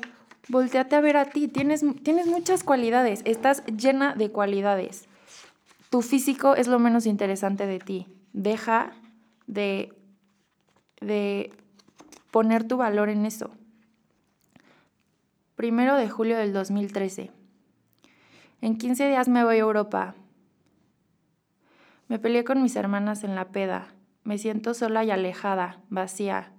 volteate 0.48 0.96
a 0.96 1.02
ver 1.02 1.18
a 1.18 1.26
ti. 1.26 1.48
Tienes, 1.48 1.84
tienes 2.04 2.28
muchas 2.28 2.64
cualidades. 2.64 3.22
Estás 3.26 3.66
llena 3.66 4.16
de 4.16 4.32
cualidades. 4.32 5.08
Tu 5.90 6.02
físico 6.02 6.56
es 6.56 6.68
lo 6.68 6.80
menos 6.80 7.06
interesante 7.06 7.68
de 7.68 7.80
ti. 7.80 8.08
Deja 8.34 8.92
de, 9.48 9.94
de 11.02 11.54
poner 12.32 12.68
tu 12.68 12.78
valor 12.78 13.10
en 13.10 13.26
eso. 13.26 13.52
Primero 15.56 15.96
de 15.96 16.10
julio 16.10 16.38
del 16.38 16.54
2013. 16.54 17.32
En 18.62 18.78
15 18.78 19.10
días 19.10 19.28
me 19.28 19.44
voy 19.44 19.56
a 19.56 19.60
Europa. 19.60 20.16
Me 22.08 22.20
peleé 22.20 22.44
con 22.44 22.62
mis 22.62 22.76
hermanas 22.76 23.24
en 23.24 23.36
la 23.36 23.50
peda. 23.50 23.94
Me 24.24 24.38
siento 24.38 24.74
sola 24.74 25.04
y 25.04 25.12
alejada, 25.12 25.80
vacía. 25.90 26.52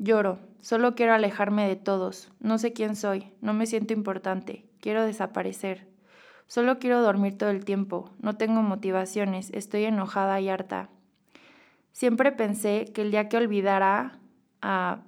Lloro, 0.00 0.38
solo 0.60 0.94
quiero 0.94 1.12
alejarme 1.12 1.66
de 1.66 1.74
todos. 1.74 2.30
No 2.38 2.58
sé 2.58 2.72
quién 2.72 2.94
soy, 2.94 3.32
no 3.40 3.52
me 3.52 3.66
siento 3.66 3.92
importante, 3.92 4.64
quiero 4.80 5.04
desaparecer. 5.04 5.88
Solo 6.46 6.78
quiero 6.78 7.02
dormir 7.02 7.36
todo 7.36 7.50
el 7.50 7.64
tiempo, 7.64 8.12
no 8.20 8.36
tengo 8.36 8.62
motivaciones, 8.62 9.50
estoy 9.52 9.84
enojada 9.84 10.40
y 10.40 10.48
harta. 10.48 10.88
Siempre 11.90 12.30
pensé 12.30 12.84
que 12.94 13.02
el 13.02 13.10
día 13.10 13.28
que 13.28 13.38
olvidara 13.38 14.20
a 14.62 15.02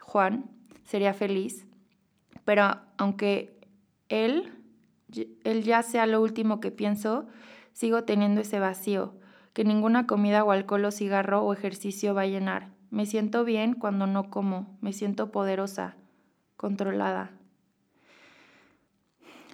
Juan 0.00 0.48
sería 0.84 1.14
feliz, 1.14 1.66
pero 2.44 2.76
aunque 2.96 3.58
él, 4.08 4.54
él 5.42 5.64
ya 5.64 5.82
sea 5.82 6.06
lo 6.06 6.22
último 6.22 6.60
que 6.60 6.70
pienso, 6.70 7.26
sigo 7.72 8.04
teniendo 8.04 8.40
ese 8.40 8.60
vacío, 8.60 9.16
que 9.52 9.64
ninguna 9.64 10.06
comida 10.06 10.44
o 10.44 10.52
alcohol 10.52 10.84
o 10.84 10.90
cigarro 10.92 11.42
o 11.42 11.52
ejercicio 11.52 12.14
va 12.14 12.22
a 12.22 12.26
llenar. 12.26 12.77
Me 12.90 13.06
siento 13.06 13.44
bien 13.44 13.74
cuando 13.74 14.06
no 14.06 14.30
como, 14.30 14.78
me 14.80 14.92
siento 14.92 15.30
poderosa, 15.30 15.96
controlada. 16.56 17.30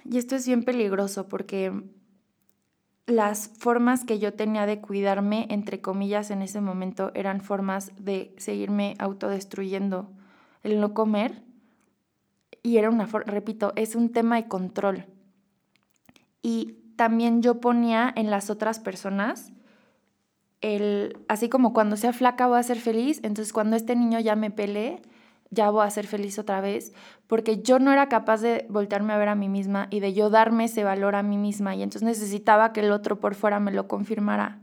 Y 0.03 0.17
esto 0.17 0.35
es 0.35 0.45
bien 0.45 0.63
peligroso 0.63 1.27
porque 1.27 1.71
las 3.07 3.49
formas 3.59 4.03
que 4.03 4.19
yo 4.19 4.33
tenía 4.33 4.65
de 4.65 4.81
cuidarme, 4.81 5.47
entre 5.49 5.81
comillas, 5.81 6.31
en 6.31 6.41
ese 6.41 6.61
momento 6.61 7.11
eran 7.13 7.41
formas 7.41 7.91
de 7.97 8.33
seguirme 8.37 8.95
autodestruyendo. 8.99 10.09
El 10.63 10.79
no 10.79 10.93
comer, 10.93 11.43
y 12.63 12.77
era 12.77 12.89
una 12.89 13.05
forma, 13.05 13.31
repito, 13.31 13.73
es 13.75 13.95
un 13.95 14.11
tema 14.11 14.37
de 14.37 14.47
control. 14.47 15.05
Y 16.41 16.79
también 16.95 17.43
yo 17.43 17.59
ponía 17.61 18.11
en 18.15 18.31
las 18.31 18.49
otras 18.49 18.79
personas 18.79 19.51
el, 20.61 21.17
así 21.27 21.49
como 21.49 21.73
cuando 21.73 21.97
sea 21.97 22.13
flaca 22.13 22.47
voy 22.47 22.59
a 22.59 22.63
ser 22.63 22.79
feliz, 22.79 23.19
entonces 23.23 23.53
cuando 23.53 23.75
este 23.75 23.95
niño 23.95 24.19
ya 24.19 24.35
me 24.35 24.51
pelee, 24.51 25.01
ya 25.51 25.69
voy 25.69 25.85
a 25.85 25.89
ser 25.89 26.07
feliz 26.07 26.39
otra 26.39 26.61
vez, 26.61 26.93
porque 27.27 27.61
yo 27.61 27.79
no 27.79 27.91
era 27.91 28.09
capaz 28.09 28.41
de 28.41 28.65
voltearme 28.69 29.13
a 29.13 29.17
ver 29.17 29.29
a 29.29 29.35
mí 29.35 29.47
misma 29.49 29.87
y 29.89 29.99
de 29.99 30.13
yo 30.13 30.29
darme 30.29 30.65
ese 30.65 30.83
valor 30.83 31.15
a 31.15 31.23
mí 31.23 31.37
misma, 31.37 31.75
y 31.75 31.83
entonces 31.83 32.03
necesitaba 32.03 32.73
que 32.73 32.81
el 32.81 32.91
otro 32.91 33.19
por 33.19 33.35
fuera 33.35 33.59
me 33.59 33.71
lo 33.71 33.87
confirmara. 33.87 34.59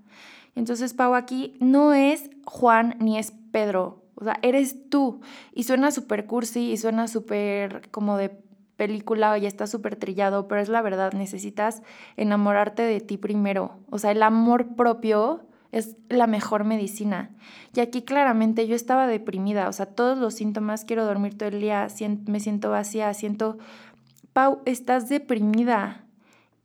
Entonces, 0.55 0.93
Pau, 0.93 1.15
aquí 1.15 1.57
no 1.61 1.95
es 1.95 2.31
Juan 2.45 2.97
ni 2.99 3.19
es 3.19 3.33
Pedro, 3.53 4.03
o 4.17 4.25
sea, 4.25 4.39
eres 4.43 4.89
tú. 4.91 5.21
Y 5.55 5.65
suena 5.65 5.91
súper 5.91 6.27
cursi 6.27 6.71
y 6.71 6.77
suena 6.77 7.09
súper 7.09 7.91
como 7.91 8.17
de 8.17 8.31
película 8.77 9.37
ya 9.39 9.49
está 9.49 9.67
súper 9.67 9.97
trillado, 9.97 10.49
pero 10.49 10.61
es 10.61 10.69
la 10.69 10.83
verdad, 10.83 11.13
necesitas 11.13 11.83
enamorarte 12.17 12.83
de 12.83 13.01
ti 13.01 13.17
primero. 13.17 13.79
O 13.91 13.99
sea, 13.99 14.11
el 14.11 14.23
amor 14.23 14.75
propio 14.75 15.47
es 15.73 15.97
la 16.09 16.27
mejor 16.27 16.65
medicina. 16.65 17.31
Y 17.75 17.81
aquí 17.81 18.03
claramente 18.03 18.69
yo 18.69 18.77
estaba 18.77 19.07
deprimida, 19.07 19.69
o 19.69 19.73
sea, 19.73 19.87
todos 19.87 20.19
los 20.19 20.35
síntomas, 20.35 20.85
quiero 20.85 21.05
dormir 21.05 21.37
todo 21.37 21.49
el 21.49 21.61
día, 21.61 21.89
me 22.27 22.41
siento 22.41 22.71
vacía, 22.71 23.13
siento, 23.15 23.59
Pau, 24.33 24.61
estás 24.67 25.09
deprimida. 25.09 26.05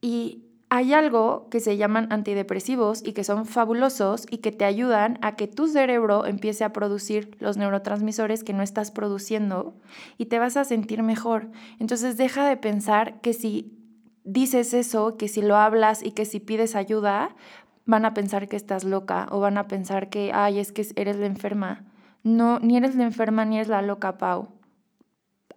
Y 0.01 0.43
hay 0.69 0.93
algo 0.93 1.47
que 1.49 1.61
se 1.61 1.77
llaman 1.77 2.11
antidepresivos 2.11 3.01
y 3.05 3.13
que 3.13 3.23
son 3.23 3.45
fabulosos 3.45 4.25
y 4.29 4.39
que 4.39 4.51
te 4.51 4.65
ayudan 4.65 5.17
a 5.21 5.37
que 5.37 5.47
tu 5.47 5.67
cerebro 5.67 6.25
empiece 6.25 6.65
a 6.65 6.73
producir 6.73 7.37
los 7.39 7.55
neurotransmisores 7.55 8.43
que 8.43 8.51
no 8.51 8.63
estás 8.63 8.91
produciendo 8.91 9.75
y 10.17 10.25
te 10.25 10.39
vas 10.39 10.57
a 10.57 10.65
sentir 10.65 11.03
mejor. 11.03 11.49
Entonces 11.79 12.17
deja 12.17 12.47
de 12.47 12.57
pensar 12.57 13.21
que 13.21 13.31
si 13.31 13.73
dices 14.25 14.73
eso, 14.73 15.15
que 15.15 15.29
si 15.29 15.41
lo 15.41 15.55
hablas 15.55 16.03
y 16.03 16.11
que 16.11 16.25
si 16.25 16.41
pides 16.41 16.75
ayuda, 16.75 17.33
van 17.87 18.05
a 18.05 18.13
pensar 18.13 18.47
que 18.47 18.55
estás 18.55 18.83
loca 18.83 19.27
o 19.31 19.39
van 19.39 19.57
a 19.57 19.67
pensar 19.67 20.09
que, 20.09 20.31
ay, 20.33 20.59
es 20.59 20.71
que 20.71 20.85
eres 20.95 21.17
la 21.17 21.25
enferma. 21.25 21.85
No, 22.23 22.59
ni 22.59 22.77
eres 22.77 22.95
la 22.95 23.03
enferma 23.03 23.43
ni 23.45 23.55
eres 23.55 23.69
la 23.69 23.81
loca, 23.81 24.19
Pau. 24.19 24.49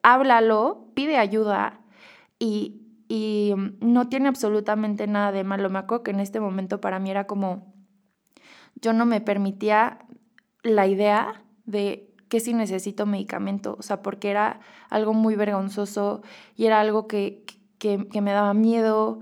Háblalo, 0.03 0.87
pide 0.95 1.19
ayuda 1.19 1.81
y 2.39 2.81
y 3.11 3.53
mm, 3.57 3.79
no 3.81 4.09
tiene 4.09 4.29
absolutamente 4.29 5.09
nada 5.09 5.33
de 5.33 5.43
malo. 5.43 5.69
Me 5.69 5.83
que 6.05 6.13
en 6.13 6.21
este 6.21 6.39
momento 6.39 6.81
para 6.81 7.01
mí 7.01 7.11
era 7.11 7.27
como, 7.27 7.75
yo 8.77 8.93
no 8.93 9.05
me 9.05 9.21
permitía 9.21 9.99
la 10.63 10.87
idea 10.87 11.43
de 11.67 12.15
que 12.29 12.39
si 12.39 12.55
necesito 12.55 13.07
medicamento, 13.07 13.75
o 13.79 13.83
sea, 13.83 14.01
porque 14.01 14.31
era 14.31 14.61
algo 14.89 15.13
muy 15.13 15.35
vergonzoso 15.35 16.23
y 16.55 16.67
era 16.67 16.81
algo 16.81 17.09
que, 17.09 17.45
que, 17.79 18.07
que 18.07 18.21
me 18.21 18.31
daba 18.31 18.55
miedo. 18.55 19.21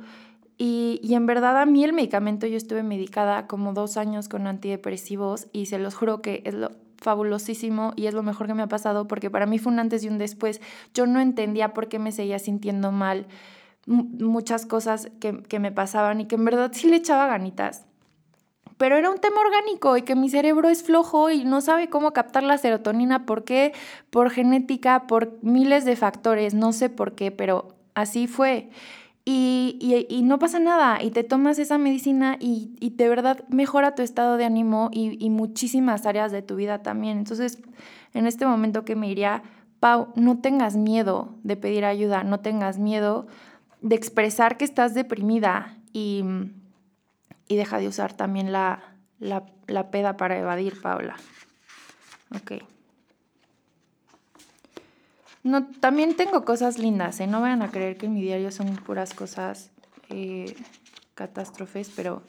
Y, 0.58 0.98
y, 1.04 1.14
en 1.14 1.26
verdad 1.26 1.60
a 1.60 1.66
mí 1.66 1.84
el 1.84 1.92
medicamento, 1.92 2.46
yo 2.48 2.56
estuve 2.56 2.82
medicada 2.82 3.46
como 3.46 3.72
dos 3.72 3.96
años 3.96 4.28
con 4.28 4.48
antidepresivos 4.48 5.46
y 5.52 5.66
se 5.66 5.78
los 5.78 5.94
juro 5.94 6.20
que 6.20 6.42
es 6.44 6.54
lo 6.54 6.72
fabulosísimo 6.98 7.92
y 7.96 8.06
es 8.06 8.14
lo 8.14 8.22
mejor 8.22 8.46
que 8.46 8.54
me 8.54 8.62
ha 8.62 8.68
pasado 8.68 9.06
porque 9.06 9.30
para 9.30 9.46
mí 9.46 9.58
fue 9.58 9.72
un 9.72 9.78
antes 9.78 10.04
y 10.04 10.08
un 10.08 10.18
después. 10.18 10.60
Yo 10.94 11.06
no 11.06 11.20
entendía 11.20 11.72
por 11.72 11.88
qué 11.88 11.98
me 11.98 12.12
seguía 12.12 12.38
sintiendo 12.38 12.92
mal 12.92 13.26
muchas 13.86 14.66
cosas 14.66 15.08
que, 15.18 15.58
me 15.58 15.72
pasaban 15.72 16.20
y 16.20 16.26
que 16.26 16.34
en 16.34 16.44
verdad 16.44 16.70
sí 16.74 16.88
le 16.88 16.96
echaba 16.96 17.26
ganitas. 17.26 17.86
Pero 18.76 18.96
era 18.96 19.10
un 19.10 19.18
tema 19.18 19.40
orgánico 19.40 19.96
y 19.96 20.02
que 20.02 20.14
mi 20.14 20.28
cerebro 20.28 20.68
es 20.68 20.82
flojo 20.82 21.30
y 21.30 21.44
no 21.44 21.60
sabe 21.60 21.88
cómo 21.88 22.12
captar 22.12 22.42
la 22.42 22.58
serotonina. 22.58 23.24
¿Por 23.26 23.44
qué? 23.44 23.72
Por 24.10 24.30
genética, 24.30 25.06
por 25.06 25.38
miles 25.42 25.84
de 25.84 25.96
factores, 25.96 26.54
no 26.54 26.72
sé 26.72 26.90
por 26.90 27.14
qué, 27.14 27.32
pero 27.32 27.74
así 27.94 28.26
fue. 28.28 28.70
Y, 29.30 30.06
y, 30.08 30.22
no 30.22 30.38
pasa 30.38 30.58
nada, 30.58 31.02
y 31.02 31.10
te 31.10 31.22
tomas 31.22 31.58
esa 31.58 31.76
medicina 31.76 32.38
y, 32.40 32.74
y 32.80 32.88
de 32.88 33.10
verdad 33.10 33.44
mejora 33.50 33.94
tu 33.94 34.00
estado 34.00 34.38
de 34.38 34.46
ánimo 34.46 34.88
y, 34.90 35.22
y, 35.22 35.28
muchísimas 35.28 36.06
áreas 36.06 36.32
de 36.32 36.40
tu 36.40 36.56
vida 36.56 36.82
también. 36.82 37.18
Entonces, 37.18 37.58
en 38.14 38.26
este 38.26 38.46
momento 38.46 38.86
que 38.86 38.96
me 38.96 39.06
diría, 39.06 39.42
Pau, 39.80 40.14
no 40.16 40.38
tengas 40.38 40.76
miedo 40.76 41.34
de 41.42 41.58
pedir 41.58 41.84
ayuda, 41.84 42.24
no 42.24 42.40
tengas 42.40 42.78
miedo 42.78 43.26
de 43.82 43.96
expresar 43.96 44.56
que 44.56 44.64
estás 44.64 44.94
deprimida 44.94 45.76
y, 45.92 46.24
y 47.48 47.56
deja 47.56 47.76
de 47.76 47.88
usar 47.88 48.14
también 48.14 48.50
la, 48.50 48.80
la, 49.20 49.90
peda 49.90 50.16
para 50.16 50.38
evadir, 50.38 50.80
Paula. 50.80 51.16
Ok. 52.34 52.62
No, 55.42 55.66
también 55.66 56.16
tengo 56.16 56.44
cosas 56.44 56.78
lindas, 56.78 57.20
¿eh? 57.20 57.26
No 57.26 57.40
vayan 57.40 57.62
a 57.62 57.70
creer 57.70 57.96
que 57.96 58.06
en 58.06 58.14
mi 58.14 58.22
diario 58.22 58.50
son 58.50 58.74
puras 58.76 59.14
cosas 59.14 59.70
eh, 60.10 60.56
catástrofes, 61.14 61.90
pero, 61.94 62.22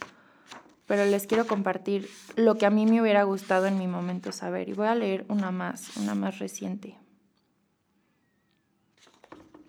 pero 0.86 1.06
les 1.06 1.26
quiero 1.26 1.48
compartir 1.48 2.10
lo 2.36 2.56
que 2.56 2.66
a 2.66 2.70
mí 2.70 2.86
me 2.86 3.02
hubiera 3.02 3.24
gustado 3.24 3.66
en 3.66 3.78
mi 3.78 3.88
momento 3.88 4.32
saber. 4.32 4.70
Y 4.70 4.74
voy 4.74 4.88
a 4.88 4.96
leer 4.96 5.26
una 5.28 5.52
más, 5.52 5.98
una 5.98 6.16
más 6.16 6.40
reciente. 6.40 6.98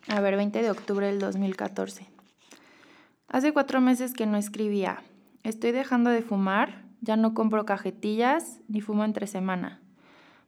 A 0.08 0.20
ver, 0.20 0.36
20 0.36 0.60
de 0.62 0.70
octubre 0.70 1.06
del 1.06 1.18
2014. 1.18 2.08
Hace 3.28 3.52
cuatro 3.52 3.80
meses 3.80 4.12
que 4.12 4.26
no 4.26 4.36
escribía. 4.36 5.02
Estoy 5.44 5.70
dejando 5.70 6.10
de 6.10 6.22
fumar, 6.22 6.84
ya 7.00 7.16
no 7.16 7.32
compro 7.32 7.64
cajetillas 7.64 8.58
ni 8.68 8.80
fumo 8.80 9.04
entre 9.04 9.26
semana. 9.26 9.80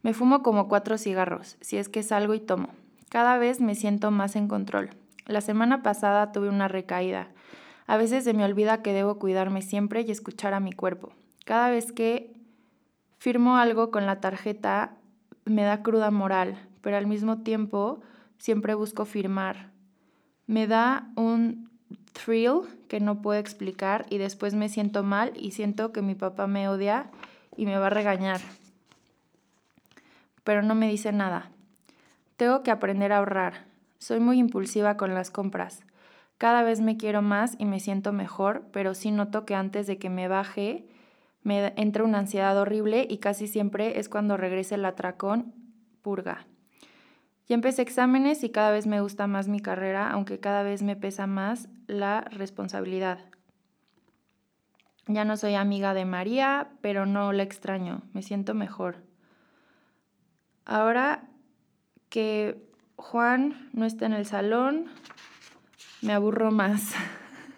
Me 0.03 0.15
fumo 0.15 0.43
como 0.43 0.69
cuatro 0.69 0.99
cigarros, 0.99 1.57
si 1.61 1.77
es 1.77 1.89
que 1.89 2.03
salgo 2.03 2.35
y 2.35 2.41
tomo. 2.41 2.71
Cada 3.13 3.37
vez 3.37 3.61
me 3.61 3.75
siento 3.75 4.11
más 4.11 4.37
en 4.37 4.49
control. 4.49 4.89
La 5.27 5.43
semana 5.43 5.83
pasada 5.83 6.33
tuve 6.33 6.49
una 6.49 6.67
recaída. 6.67 7.29
A 7.87 7.99
veces 7.99 8.25
se 8.25 8.33
me 8.33 8.43
olvida 8.43 8.81
que 8.81 8.95
debo 8.95 9.19
cuidarme 9.19 9.61
siempre 9.61 10.01
y 10.01 10.11
escuchar 10.11 10.55
a 10.55 10.61
mi 10.61 10.73
cuerpo. 10.73 11.13
Cada 11.45 11.69
vez 11.69 11.93
que 11.93 12.33
firmo 13.19 13.59
algo 13.59 13.91
con 13.91 14.07
la 14.07 14.23
tarjeta 14.23 14.97
me 15.45 15.63
da 15.63 15.83
cruda 15.83 16.11
moral, 16.11 16.57
pero 16.81 16.97
al 16.97 17.07
mismo 17.07 17.43
tiempo 17.43 18.01
siempre 18.39 18.73
busco 18.73 19.05
firmar. 19.05 19.69
Me 20.47 20.67
da 20.67 21.11
un 21.15 21.69
thrill 22.15 22.63
que 22.89 23.01
no 23.01 23.21
puedo 23.21 23.39
explicar 23.39 24.07
y 24.09 24.17
después 24.17 24.55
me 24.55 24.71
siento 24.71 25.03
mal 25.03 25.33
y 25.37 25.51
siento 25.51 25.93
que 25.93 26.01
mi 26.01 26.15
papá 26.15 26.47
me 26.47 26.67
odia 26.67 27.11
y 27.59 27.67
me 27.67 27.77
va 27.77 27.89
a 27.89 27.91
regañar. 27.91 28.41
Pero 30.45 30.63
no 30.63 30.75
me 30.75 30.89
dice 30.89 31.13
nada. 31.13 31.51
Tengo 32.43 32.65
que 32.65 32.73
aprender 32.73 33.13
a 33.13 33.19
ahorrar. 33.19 33.67
Soy 33.99 34.19
muy 34.19 34.41
impulsiva 34.41 34.97
con 34.97 35.15
las 35.15 35.31
compras. 35.31 35.85
Cada 36.39 36.65
vez 36.65 36.81
me 36.81 36.97
quiero 36.97 37.23
más 37.23 37.55
y 37.57 37.67
me 37.67 37.79
siento 37.79 38.13
mejor, 38.13 38.65
pero 38.73 38.95
sí 38.95 39.13
noto 39.13 39.47
que 39.47 39.55
antes 39.55 39.87
de 39.87 39.97
que 39.97 40.11
me 40.11 40.27
baje 40.27 40.85
me 41.45 41.73
entra 41.77 42.03
una 42.03 42.19
ansiedad 42.19 42.59
horrible 42.59 43.07
y 43.09 43.19
casi 43.19 43.47
siempre 43.47 44.01
es 44.01 44.09
cuando 44.09 44.37
regrese 44.37 44.75
el 44.75 44.85
atracón 44.85 45.55
purga. 46.03 46.49
Ya 47.47 47.55
empecé 47.55 47.83
exámenes 47.83 48.43
y 48.43 48.51
cada 48.51 48.73
vez 48.73 48.89
me 48.89 49.01
gusta 49.01 49.29
más 49.29 49.47
mi 49.47 49.61
carrera, 49.61 50.11
aunque 50.11 50.41
cada 50.41 50.65
vez 50.65 50.83
me 50.83 50.97
pesa 50.97 51.29
más 51.29 51.69
la 51.87 52.23
responsabilidad. 52.23 53.21
Ya 55.07 55.25
no 55.25 55.37
soy 55.37 55.55
amiga 55.55 55.95
de 55.95 56.07
María, 56.07 56.73
pero 56.81 57.07
no 57.07 57.33
la 57.33 57.45
extraño, 57.45 58.03
me 58.13 58.23
siento 58.23 58.53
mejor. 58.53 58.97
Ahora 60.65 61.29
que 62.13 62.63
Juan 62.97 63.71
no 63.73 63.87
está 63.87 64.05
en 64.05 64.13
el 64.13 64.27
salón, 64.27 64.91
me 66.03 66.13
aburro 66.13 66.51
más. 66.51 66.93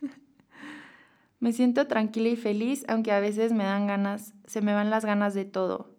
me 1.40 1.52
siento 1.52 1.88
tranquila 1.88 2.28
y 2.28 2.36
feliz, 2.36 2.84
aunque 2.86 3.10
a 3.10 3.18
veces 3.18 3.52
me 3.52 3.64
dan 3.64 3.88
ganas, 3.88 4.32
se 4.46 4.60
me 4.60 4.72
van 4.72 4.90
las 4.90 5.04
ganas 5.04 5.34
de 5.34 5.44
todo. 5.44 5.90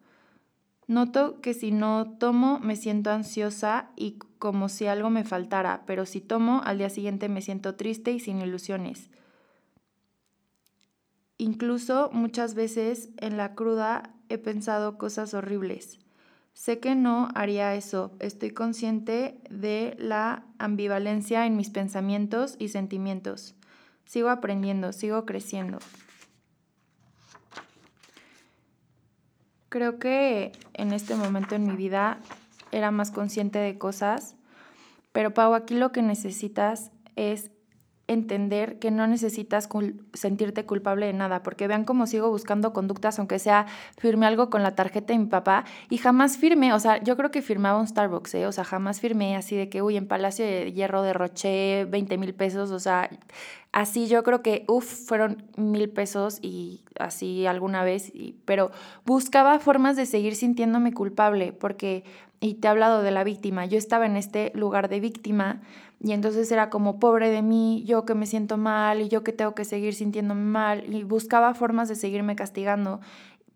Noto 0.87 1.41
que 1.41 1.53
si 1.53 1.71
no 1.71 2.15
tomo 2.17 2.59
me 2.59 2.77
siento 2.77 3.11
ansiosa 3.11 3.89
y 3.97 4.19
como 4.39 4.69
si 4.69 4.87
algo 4.87 5.09
me 5.09 5.25
faltara, 5.25 5.83
pero 5.85 6.05
si 6.05 6.21
tomo 6.21 6.61
al 6.63 6.77
día 6.77 6.89
siguiente 6.89 7.27
me 7.27 7.41
siento 7.41 7.75
triste 7.75 8.13
y 8.13 8.21
sin 8.21 8.39
ilusiones. 8.39 9.11
Incluso 11.37 12.09
muchas 12.13 12.55
veces 12.55 13.09
en 13.17 13.35
la 13.35 13.53
cruda 13.53 14.15
he 14.29 14.37
pensado 14.37 14.97
cosas 14.97 15.33
horribles. 15.33 15.99
Sé 16.55 16.79
que 16.79 16.95
no 16.95 17.27
haría 17.35 17.75
eso, 17.75 18.15
estoy 18.19 18.51
consciente 18.51 19.37
de 19.49 19.93
la 19.99 20.45
ambivalencia 20.57 21.45
en 21.45 21.57
mis 21.57 21.69
pensamientos 21.69 22.55
y 22.57 22.69
sentimientos. 22.69 23.55
Sigo 24.05 24.29
aprendiendo, 24.29 24.93
sigo 24.93 25.25
creciendo. 25.25 25.79
Creo 29.67 29.99
que 29.99 30.53
en 30.73 30.93
este 30.93 31.15
momento 31.15 31.55
en 31.55 31.67
mi 31.67 31.75
vida 31.75 32.19
era 32.71 32.89
más 32.89 33.11
consciente 33.11 33.59
de 33.59 33.77
cosas, 33.77 34.37
pero 35.11 35.33
Pau, 35.33 35.55
aquí 35.55 35.75
lo 35.75 35.91
que 35.91 36.01
necesitas 36.01 36.89
es 37.17 37.51
entender 38.07 38.77
que 38.79 38.91
no 38.91 39.07
necesitas 39.07 39.67
sentirte 40.13 40.65
culpable 40.65 41.07
de 41.07 41.13
nada, 41.13 41.41
porque 41.41 41.67
vean 41.67 41.85
cómo 41.85 42.05
sigo 42.05 42.29
buscando 42.29 42.73
conductas, 42.73 43.17
aunque 43.17 43.39
sea 43.39 43.65
firme 43.97 44.25
algo 44.25 44.49
con 44.49 44.61
la 44.63 44.75
tarjeta 44.75 45.13
de 45.13 45.19
mi 45.19 45.25
papá, 45.25 45.65
y 45.89 45.97
jamás 45.97 46.37
firmé, 46.37 46.73
o 46.73 46.79
sea, 46.79 47.01
yo 47.01 47.17
creo 47.17 47.31
que 47.31 47.41
firmaba 47.41 47.79
un 47.79 47.87
Starbucks, 47.87 48.35
¿eh? 48.35 48.47
o 48.47 48.51
sea, 48.51 48.63
jamás 48.63 48.99
firmé 48.99 49.35
así 49.35 49.55
de 49.55 49.69
que, 49.69 49.81
uy, 49.81 49.97
en 49.97 50.07
Palacio 50.07 50.45
de 50.45 50.71
Hierro 50.71 51.01
derroché 51.01 51.85
20 51.85 52.17
mil 52.17 52.33
pesos, 52.35 52.71
o 52.71 52.79
sea, 52.79 53.09
así 53.71 54.07
yo 54.07 54.23
creo 54.23 54.41
que, 54.41 54.65
uff, 54.67 55.07
fueron 55.07 55.43
mil 55.57 55.89
pesos 55.89 56.39
y 56.41 56.83
así 56.99 57.47
alguna 57.47 57.83
vez, 57.83 58.11
y, 58.13 58.35
pero 58.45 58.71
buscaba 59.05 59.59
formas 59.59 59.95
de 59.95 60.05
seguir 60.05 60.35
sintiéndome 60.35 60.93
culpable, 60.93 61.53
porque, 61.53 62.03
y 62.39 62.55
te 62.55 62.67
he 62.67 62.71
hablado 62.71 63.01
de 63.01 63.11
la 63.11 63.23
víctima, 63.23 63.65
yo 63.65 63.77
estaba 63.77 64.05
en 64.05 64.17
este 64.17 64.51
lugar 64.55 64.89
de 64.89 64.99
víctima, 64.99 65.61
y 66.03 66.11
entonces 66.11 66.51
era 66.51 66.69
como, 66.69 66.99
pobre 66.99 67.29
de 67.29 67.41
mí, 67.41 67.83
yo 67.87 68.05
que 68.05 68.15
me 68.15 68.25
siento 68.25 68.57
mal 68.57 69.01
y 69.01 69.09
yo 69.09 69.23
que 69.23 69.33
tengo 69.33 69.55
que 69.55 69.65
seguir 69.65 69.95
sintiéndome 69.95 70.43
mal. 70.43 70.93
Y 70.93 71.03
buscaba 71.03 71.53
formas 71.53 71.89
de 71.89 71.95
seguirme 71.95 72.35
castigando 72.35 72.99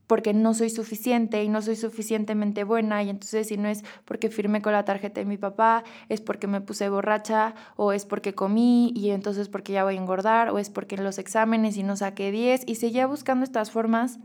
porque 0.08 0.34
no 0.34 0.56
soy 0.56 0.72
suficiente 0.72 1.44
y 1.44 1.50
no 1.50 1.62
soy 1.62 1.76
suficientemente 1.76 2.63
buena 2.63 3.04
y 3.04 3.12
entonces 3.12 3.48
si 3.48 3.58
no 3.58 3.68
es 3.68 3.84
porque 4.06 4.32
firmé 4.32 4.60
con 4.60 4.74
la 4.74 4.84
tarjeta 4.84 5.22
de 5.22 5.26
mi 5.26 5.38
papá, 5.38 5.84
es 6.10 6.20
porque 6.20 6.48
me 6.48 6.62
puse 6.62 6.89
borracha 6.89 7.54
o 7.76 7.92
es 7.94 8.08
porque 8.08 8.34
comí 8.34 8.92
y 8.96 9.12
entonces 9.12 9.50
porque 9.50 9.74
ya 9.74 9.84
voy 9.84 9.98
a 9.98 10.00
engordar 10.00 10.50
o 10.50 10.58
es 10.58 10.72
porque 10.72 10.96
en 10.96 11.04
los 11.04 11.20
exámenes 11.20 11.78
y 11.78 11.84
no 11.84 11.96
saqué 11.96 12.32
10 12.32 12.63
y 12.65 12.74
seguía 12.74 13.06
buscando 13.06 13.44
estas 13.44 13.70
formas 13.70 14.18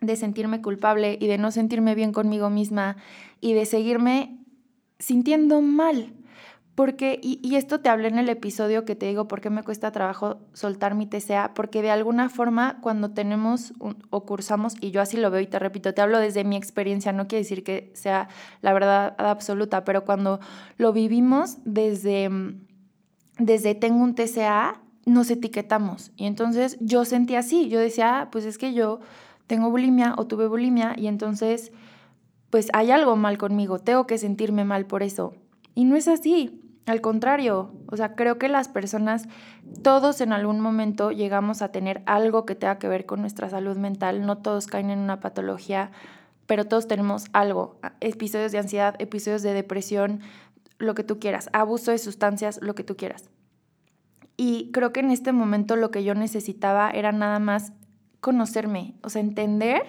de 0.00 0.16
sentirme 0.16 0.62
culpable 0.62 1.18
y 1.20 1.26
de 1.26 1.38
no 1.38 1.50
sentirme 1.50 1.94
bien 1.94 2.12
conmigo 2.12 2.50
misma 2.50 2.96
y 3.40 3.54
de 3.54 3.66
seguirme 3.66 4.38
sintiendo 4.98 5.60
mal 5.60 6.14
porque, 6.78 7.18
y, 7.20 7.56
esto 7.56 7.80
te 7.80 7.88
hablé 7.88 8.06
en 8.06 8.20
el 8.20 8.28
episodio 8.28 8.84
que 8.84 8.94
te 8.94 9.06
digo 9.06 9.26
por 9.26 9.40
qué 9.40 9.50
me 9.50 9.64
cuesta 9.64 9.90
trabajo 9.90 10.38
soltar 10.52 10.94
mi 10.94 11.06
TCA, 11.06 11.52
porque 11.52 11.82
de 11.82 11.90
alguna 11.90 12.28
forma 12.28 12.78
cuando 12.80 13.10
tenemos 13.10 13.72
o 13.80 14.24
cursamos, 14.24 14.76
y 14.80 14.92
yo 14.92 15.00
así 15.00 15.16
lo 15.16 15.28
veo 15.32 15.40
y 15.40 15.48
te 15.48 15.58
repito, 15.58 15.92
te 15.92 16.02
hablo 16.02 16.20
desde 16.20 16.44
mi 16.44 16.56
experiencia, 16.56 17.10
no 17.10 17.26
quiere 17.26 17.42
decir 17.42 17.64
que 17.64 17.90
sea 17.96 18.28
la 18.62 18.72
verdad 18.72 19.16
absoluta, 19.18 19.82
pero 19.82 20.04
cuando 20.04 20.38
lo 20.76 20.92
vivimos 20.92 21.56
desde, 21.64 22.30
desde 23.40 23.74
tengo 23.74 24.00
un 24.00 24.14
TCA, 24.14 24.80
nos 25.04 25.32
etiquetamos. 25.32 26.12
Y 26.14 26.26
entonces 26.26 26.76
yo 26.80 27.04
sentí 27.04 27.34
así, 27.34 27.68
yo 27.68 27.80
decía, 27.80 28.20
ah, 28.20 28.30
pues 28.30 28.44
es 28.44 28.56
que 28.56 28.72
yo 28.72 29.00
tengo 29.48 29.70
bulimia 29.70 30.14
o 30.16 30.28
tuve 30.28 30.46
bulimia 30.46 30.94
y 30.96 31.08
entonces 31.08 31.72
pues 32.50 32.68
hay 32.72 32.92
algo 32.92 33.16
mal 33.16 33.36
conmigo, 33.36 33.78
tengo 33.78 34.06
que 34.06 34.18
sentirme 34.18 34.64
mal 34.64 34.86
por 34.86 35.02
eso. 35.02 35.34
Y 35.74 35.84
no 35.84 35.96
es 35.96 36.08
así. 36.08 36.62
Al 36.86 37.02
contrario, 37.02 37.70
o 37.86 37.96
sea, 37.98 38.14
creo 38.14 38.38
que 38.38 38.48
las 38.48 38.68
personas, 38.68 39.28
todos 39.82 40.22
en 40.22 40.32
algún 40.32 40.60
momento 40.60 41.10
llegamos 41.10 41.60
a 41.60 41.70
tener 41.70 42.02
algo 42.06 42.46
que 42.46 42.54
tenga 42.54 42.78
que 42.78 42.88
ver 42.88 43.04
con 43.04 43.20
nuestra 43.20 43.50
salud 43.50 43.76
mental, 43.76 44.24
no 44.24 44.38
todos 44.38 44.66
caen 44.66 44.88
en 44.88 44.98
una 44.98 45.20
patología, 45.20 45.90
pero 46.46 46.64
todos 46.64 46.88
tenemos 46.88 47.26
algo, 47.34 47.78
episodios 48.00 48.52
de 48.52 48.58
ansiedad, 48.58 48.94
episodios 49.00 49.42
de 49.42 49.52
depresión, 49.52 50.20
lo 50.78 50.94
que 50.94 51.04
tú 51.04 51.18
quieras, 51.18 51.50
abuso 51.52 51.90
de 51.90 51.98
sustancias, 51.98 52.58
lo 52.62 52.74
que 52.74 52.84
tú 52.84 52.96
quieras. 52.96 53.28
Y 54.38 54.70
creo 54.72 54.92
que 54.94 55.00
en 55.00 55.10
este 55.10 55.32
momento 55.32 55.76
lo 55.76 55.90
que 55.90 56.04
yo 56.04 56.14
necesitaba 56.14 56.88
era 56.90 57.12
nada 57.12 57.38
más 57.38 57.72
conocerme, 58.20 58.94
o 59.02 59.10
sea, 59.10 59.20
entender 59.20 59.82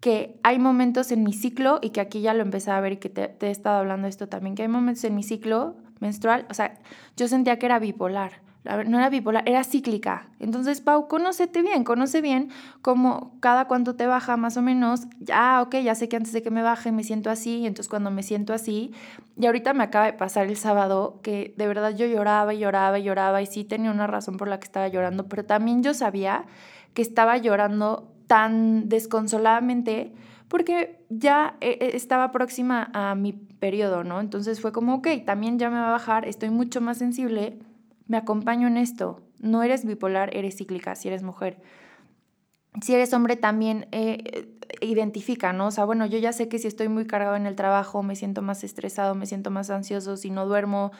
que 0.00 0.38
hay 0.42 0.58
momentos 0.58 1.12
en 1.12 1.22
mi 1.22 1.32
ciclo, 1.32 1.78
y 1.80 1.90
que 1.90 2.00
aquí 2.00 2.20
ya 2.20 2.34
lo 2.34 2.42
empecé 2.42 2.70
a 2.70 2.80
ver 2.80 2.92
y 2.92 2.96
que 2.98 3.08
te, 3.08 3.28
te 3.28 3.46
he 3.48 3.50
estado 3.50 3.78
hablando 3.78 4.06
esto 4.06 4.28
también, 4.28 4.54
que 4.54 4.62
hay 4.62 4.68
momentos 4.68 5.04
en 5.04 5.14
mi 5.14 5.22
ciclo 5.22 5.76
menstrual, 6.00 6.46
o 6.50 6.54
sea, 6.54 6.78
yo 7.16 7.28
sentía 7.28 7.58
que 7.58 7.66
era 7.66 7.78
bipolar. 7.78 8.44
No 8.86 8.96
era 8.96 9.10
bipolar, 9.10 9.46
era 9.46 9.62
cíclica. 9.62 10.30
Entonces, 10.40 10.80
Pau, 10.80 11.06
conócete 11.06 11.60
bien, 11.60 11.84
conoce 11.84 12.22
bien 12.22 12.48
cómo 12.80 13.36
cada 13.40 13.66
cuánto 13.66 13.94
te 13.94 14.06
baja 14.06 14.38
más 14.38 14.56
o 14.56 14.62
menos. 14.62 15.02
Ya, 15.20 15.60
ok, 15.60 15.76
ya 15.76 15.94
sé 15.94 16.08
que 16.08 16.16
antes 16.16 16.32
de 16.32 16.42
que 16.42 16.50
me 16.50 16.62
baje 16.62 16.90
me 16.90 17.04
siento 17.04 17.28
así, 17.28 17.58
y 17.58 17.66
entonces 17.66 17.90
cuando 17.90 18.10
me 18.10 18.22
siento 18.22 18.54
así, 18.54 18.92
y 19.38 19.44
ahorita 19.44 19.74
me 19.74 19.84
acaba 19.84 20.06
de 20.06 20.14
pasar 20.14 20.46
el 20.46 20.56
sábado 20.56 21.20
que 21.22 21.52
de 21.58 21.66
verdad 21.66 21.94
yo 21.94 22.06
lloraba 22.06 22.54
y 22.54 22.60
lloraba 22.60 22.98
y 22.98 23.02
lloraba, 23.02 23.42
y 23.42 23.46
sí 23.46 23.64
tenía 23.64 23.90
una 23.90 24.06
razón 24.06 24.38
por 24.38 24.48
la 24.48 24.58
que 24.58 24.64
estaba 24.64 24.88
llorando, 24.88 25.28
pero 25.28 25.44
también 25.44 25.82
yo 25.82 25.92
sabía 25.92 26.46
que 26.94 27.02
estaba 27.02 27.36
llorando 27.36 28.12
tan 28.26 28.88
desconsoladamente 28.88 30.12
porque 30.48 31.04
ya 31.08 31.56
eh, 31.60 31.78
eh, 31.80 31.90
estaba 31.94 32.30
próxima 32.30 32.90
a 32.92 33.14
mi 33.14 33.32
periodo, 33.32 34.04
¿no? 34.04 34.20
Entonces 34.20 34.60
fue 34.60 34.72
como, 34.72 34.94
ok, 34.94 35.08
también 35.26 35.58
ya 35.58 35.70
me 35.70 35.76
va 35.76 35.88
a 35.88 35.92
bajar, 35.92 36.28
estoy 36.28 36.50
mucho 36.50 36.80
más 36.80 36.98
sensible, 36.98 37.58
me 38.06 38.16
acompaño 38.16 38.68
en 38.68 38.76
esto. 38.76 39.20
No 39.40 39.62
eres 39.62 39.84
bipolar, 39.84 40.34
eres 40.36 40.56
cíclica, 40.56 40.94
si 40.94 41.08
eres 41.08 41.22
mujer. 41.22 41.60
Si 42.82 42.94
eres 42.94 43.12
hombre 43.14 43.36
también 43.36 43.88
eh, 43.92 44.48
identifica, 44.80 45.52
¿no? 45.52 45.66
O 45.66 45.70
sea, 45.70 45.84
bueno, 45.84 46.06
yo 46.06 46.18
ya 46.18 46.32
sé 46.32 46.48
que 46.48 46.58
si 46.58 46.68
estoy 46.68 46.88
muy 46.88 47.06
cargado 47.06 47.36
en 47.36 47.46
el 47.46 47.56
trabajo, 47.56 48.02
me 48.02 48.16
siento 48.16 48.42
más 48.42 48.64
estresado, 48.64 49.14
me 49.14 49.26
siento 49.26 49.50
más 49.50 49.70
ansioso, 49.70 50.16
si 50.16 50.30
no 50.30 50.46
duermo, 50.46 50.92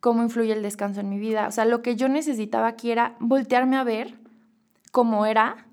cómo 0.00 0.22
influye 0.22 0.52
el 0.52 0.62
descanso 0.62 1.00
en 1.00 1.08
mi 1.08 1.18
vida. 1.18 1.48
O 1.48 1.50
sea, 1.50 1.64
lo 1.64 1.82
que 1.82 1.96
yo 1.96 2.08
necesitaba 2.08 2.66
aquí 2.66 2.90
era 2.90 3.16
voltearme 3.20 3.76
a 3.76 3.84
ver 3.84 4.27
cómo 4.90 5.26
era 5.26 5.66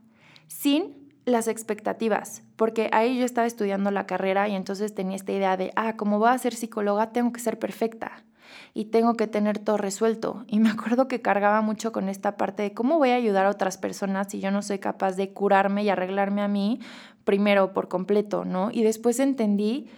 sin 0.48 1.06
las 1.26 1.48
expectativas, 1.48 2.44
porque 2.56 2.90
ahí 2.92 3.18
yo 3.18 3.26
estaba 3.26 3.48
estudiando 3.48 3.90
la 3.92 4.06
carrera 4.06 4.48
y 4.48 4.56
entonces 4.56 4.94
tenía 4.94 5.16
esta 5.16 5.32
idea 5.32 5.58
de, 5.58 5.72
ah, 5.76 5.98
como 5.98 6.20
voy 6.20 6.30
a 6.30 6.38
ser 6.38 6.54
psicóloga, 6.54 7.12
tengo 7.12 7.34
que 7.34 7.40
ser 7.40 7.58
perfecta 7.58 8.24
y 8.74 8.86
tengo 8.86 9.16
que 9.16 9.28
tener 9.28 9.58
todo 9.58 9.78
resuelto. 9.78 10.46
Y 10.48 10.60
me 10.60 10.70
acuerdo 10.72 11.08
que 11.08 11.22
cargaba 11.22 11.62
mucho 11.62 11.92
con 11.92 12.10
esta 12.10 12.38
parte 12.38 12.64
de 12.64 12.74
cómo 12.74 12.98
voy 12.98 13.10
a 13.10 13.16
ayudar 13.16 13.46
a 13.46 13.50
otras 13.50 13.78
personas 13.78 14.28
si 14.30 14.40
yo 14.40 14.52
no 14.52 14.62
soy 14.62 14.80
capaz 14.80 15.14
de 15.14 15.34
curarme 15.34 15.84
y 15.84 15.90
arreglarme 15.90 16.42
a 16.42 16.48
mí 16.48 16.80
primero 17.24 17.74
por 17.74 17.88
completo, 17.88 18.46
¿no? 18.46 18.70
Y 18.72 18.84
después 18.84 19.20
entendí 19.20 19.90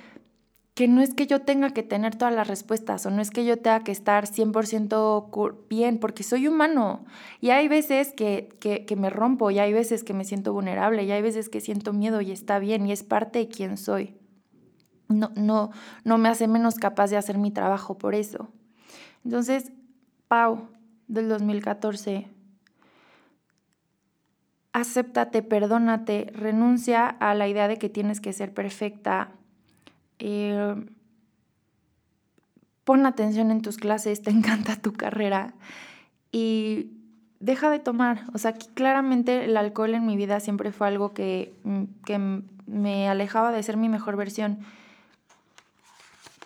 que 0.78 0.88
no 0.88 1.02
es 1.02 1.16
que 1.16 1.26
yo 1.26 1.42
tenga 1.42 1.72
que 1.72 1.82
tener 1.82 2.16
todas 2.16 2.36
las 2.36 2.48
respuestas 2.48 3.04
o 3.08 3.10
no 3.10 3.20
es 3.20 3.32
que 3.32 3.44
yo 3.44 3.58
tenga 3.58 3.80
que 3.80 3.92
estar 3.92 4.28
100% 4.28 5.66
bien, 5.68 5.98
porque 5.98 6.22
soy 6.22 6.48
humano. 6.48 7.04
Y 7.42 7.50
hay 7.50 7.68
veces 7.68 8.14
que, 8.14 8.50
que, 8.60 8.96
me 8.96 9.10
rompo, 9.10 9.50
y 9.50 9.58
hay 9.58 9.74
veces 9.74 10.04
que 10.04 10.14
me 10.14 10.24
siento 10.24 10.54
vulnerable, 10.54 11.04
y 11.04 11.12
hay 11.12 11.24
veces 11.24 11.50
que 11.50 11.62
siento 11.62 11.94
miedo 11.94 12.22
y 12.22 12.32
está 12.32 12.60
bien, 12.60 12.86
y 12.86 12.92
es 12.92 13.02
parte 13.02 13.40
de 13.40 13.48
quién 13.48 13.76
soy. 13.76 14.20
No, 15.08 15.32
no, 15.36 15.72
no 16.04 16.20
me 16.20 16.30
hace 16.30 16.48
menos 16.48 16.76
capaz 16.76 17.10
de 17.10 17.18
hacer 17.18 17.40
mi 17.40 17.50
trabajo 17.50 17.98
por 17.98 18.14
eso. 18.14 18.52
Entonces, 19.26 19.72
Pau, 20.28 20.70
del 21.08 21.28
2014, 21.28 22.28
acéptate, 24.74 25.42
perdónate, 25.42 26.30
renuncia 26.36 27.08
a 27.08 27.34
la 27.34 27.48
idea 27.48 27.68
de 27.68 27.80
que 27.80 27.90
tienes 27.90 28.22
que 28.22 28.32
ser 28.32 28.54
perfecta, 28.54 29.37
eh, 30.20 30.76
pon 32.84 33.06
atención 33.06 33.52
en 33.52 33.62
tus 33.62 33.78
clases, 33.78 34.22
te 34.22 34.32
encanta 34.38 34.76
tu 34.76 34.94
carrera 34.94 35.54
y 36.32 36.92
deja 37.40 37.70
de 37.70 37.80
tomar. 37.80 38.26
O 38.34 38.38
sea, 38.38 38.54
claramente 38.54 39.46
el 39.46 39.58
alcohol 39.58 39.94
en 39.94 40.06
mi 40.06 40.16
vida 40.16 40.40
siempre 40.40 40.72
fue 40.72 40.88
algo 40.88 41.14
que, 41.14 41.54
mm, 41.64 41.84
que 42.06 42.42
me 42.66 43.10
alejaba 43.10 43.52
de 43.52 43.64
ser 43.64 43.78
mi 43.78 43.90
mejor 43.90 44.16
versión. 44.16 44.60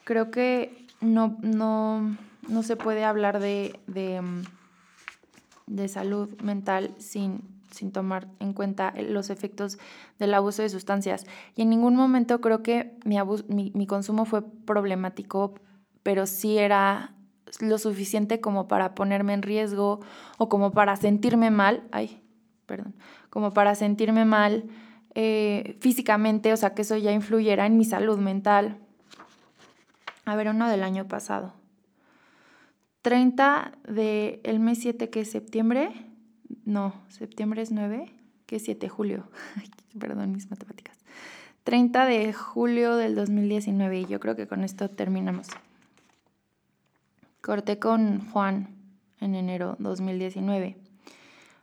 Creo 0.04 0.32
que 0.32 0.88
no, 1.00 1.38
no, 1.42 2.18
no 2.48 2.64
se 2.64 2.76
puede 2.76 3.04
hablar 3.04 3.40
de, 3.40 3.80
de, 3.88 4.22
mm, 4.22 4.44
de 5.68 5.88
salud 5.88 6.30
mental 6.42 6.94
sin 6.98 7.61
sin 7.72 7.92
tomar 7.92 8.28
en 8.40 8.54
cuenta 8.54 8.94
los 8.98 9.30
efectos 9.30 9.78
del 10.20 10.34
abuso 10.34 10.62
de 10.62 10.70
sustancias. 10.70 11.26
Y 11.56 11.64
en 11.64 11.70
ningún 11.70 11.96
momento 11.96 12.42
creo 12.42 12.62
que 12.64 12.98
mi, 13.06 13.18
mi, 13.74 13.88
consumo 13.88 14.26
fue 14.26 14.44
problemático, 14.66 15.56
pero 16.04 16.26
sí 16.26 16.58
era 16.58 17.14
lo 17.60 17.78
suficiente 17.78 18.40
como 18.40 18.68
para 18.68 18.96
ponerme 18.96 19.34
en 19.34 19.42
riesgo 19.42 20.00
o 20.38 20.50
como 20.50 20.72
para 20.72 20.96
sentirme 20.96 21.52
mal, 21.52 21.84
ay, 21.92 22.22
perdón, 22.66 22.96
como 23.30 23.52
para 23.52 23.76
sentirme 23.76 24.26
mal 24.26 24.66
eh, 25.16 25.78
físicamente, 25.80 26.54
o 26.54 26.58
sea, 26.58 26.74
que 26.74 26.84
eso 26.84 26.96
ya 26.96 27.12
influyera 27.12 27.66
en 27.66 27.78
mi 27.78 27.86
salud 27.86 28.18
mental. 28.18 28.78
A 30.26 30.36
ver, 30.36 30.48
uno 30.50 30.70
del 30.70 30.84
año 30.84 31.08
pasado. 31.08 31.54
30 33.02 33.72
del 33.88 34.40
el 34.44 34.60
mes 34.60 34.80
7 34.80 35.10
que 35.10 35.22
es 35.22 35.32
septiembre, 35.32 35.92
no, 36.66 36.94
septiembre 37.10 37.62
es 37.62 37.72
9, 37.72 38.12
que 38.46 38.58
es 38.58 38.64
7 38.64 38.82
de 38.82 38.90
julio, 38.90 39.24
perdón 40.00 40.32
mis 40.32 40.50
matemáticas. 40.50 40.98
30 41.64 42.06
de 42.06 42.34
julio 42.34 42.96
del 42.96 43.16
2019 43.16 44.00
y 44.00 44.06
yo 44.06 44.20
creo 44.20 44.36
que 44.36 44.48
con 44.48 44.64
esto 44.64 44.90
terminamos. 44.90 45.48
Corté 47.42 47.80
con 47.80 48.30
Juan 48.32 48.76
en 49.20 49.36
enero 49.36 49.76
2019. 49.80 50.78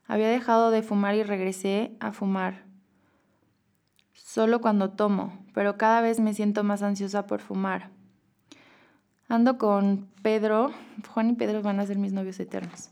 Había 0.07 0.29
dejado 0.29 0.71
de 0.71 0.83
fumar 0.83 1.15
y 1.15 1.23
regresé 1.23 1.93
a 2.01 2.13
fumar. 2.13 2.65
Solo 4.15 4.61
cuando 4.61 4.91
tomo, 4.91 5.39
pero 5.55 5.77
cada 5.77 6.01
vez 6.01 6.21
me 6.21 6.35
siento 6.35 6.65
más 6.65 6.83
ansiosa 6.83 7.27
por 7.27 7.41
fumar. 7.41 7.91
Ando 9.29 9.59
con 9.59 10.09
Pedro, 10.23 10.73
Juan 11.09 11.31
y 11.31 11.33
Pedro 11.35 11.63
van 11.63 11.81
a 11.81 11.87
ser 11.87 11.99
mis 11.99 12.13
novios 12.13 12.41
eternos 12.41 12.91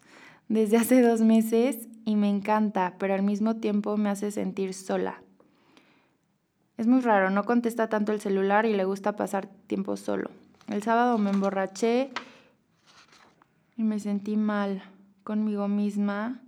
desde 0.49 0.77
hace 0.77 1.03
dos 1.03 1.21
meses 1.21 1.89
y 2.05 2.17
me 2.17 2.29
encanta, 2.29 2.95
pero 2.99 3.15
al 3.15 3.23
mismo 3.23 3.57
tiempo 3.57 3.97
me 3.97 4.11
hace 4.11 4.31
sentir 4.31 4.75
sola. 4.75 5.23
Es 6.77 6.87
muy 6.87 7.01
raro, 7.01 7.31
no 7.31 7.45
contesta 7.45 7.89
tanto 7.89 8.13
el 8.13 8.21
celular 8.21 8.67
y 8.67 8.75
le 8.75 8.85
gusta 8.85 9.17
pasar 9.17 9.47
tiempo 9.67 9.97
solo. 9.97 10.31
El 10.69 10.83
sábado 10.83 11.17
me 11.19 11.31
emborraché 11.31 12.11
y 13.77 13.83
me 13.83 13.99
sentí 13.99 14.37
mal 14.37 14.83
conmigo 15.25 15.69
misma. 15.69 16.41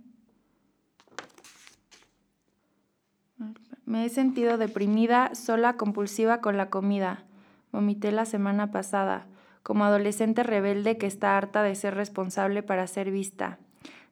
Me 3.85 4.05
he 4.05 4.09
sentido 4.09 4.57
deprimida, 4.57 5.33
sola, 5.33 5.77
compulsiva 5.77 6.41
con 6.41 6.57
la 6.57 6.69
comida. 6.69 7.23
Vomité 7.71 8.11
la 8.11 8.25
semana 8.25 8.71
pasada, 8.71 9.25
como 9.63 9.83
adolescente 9.83 10.43
rebelde 10.43 10.97
que 10.97 11.07
está 11.07 11.37
harta 11.37 11.63
de 11.63 11.75
ser 11.75 11.95
responsable 11.95 12.61
para 12.61 12.85
ser 12.87 13.09
vista. 13.09 13.57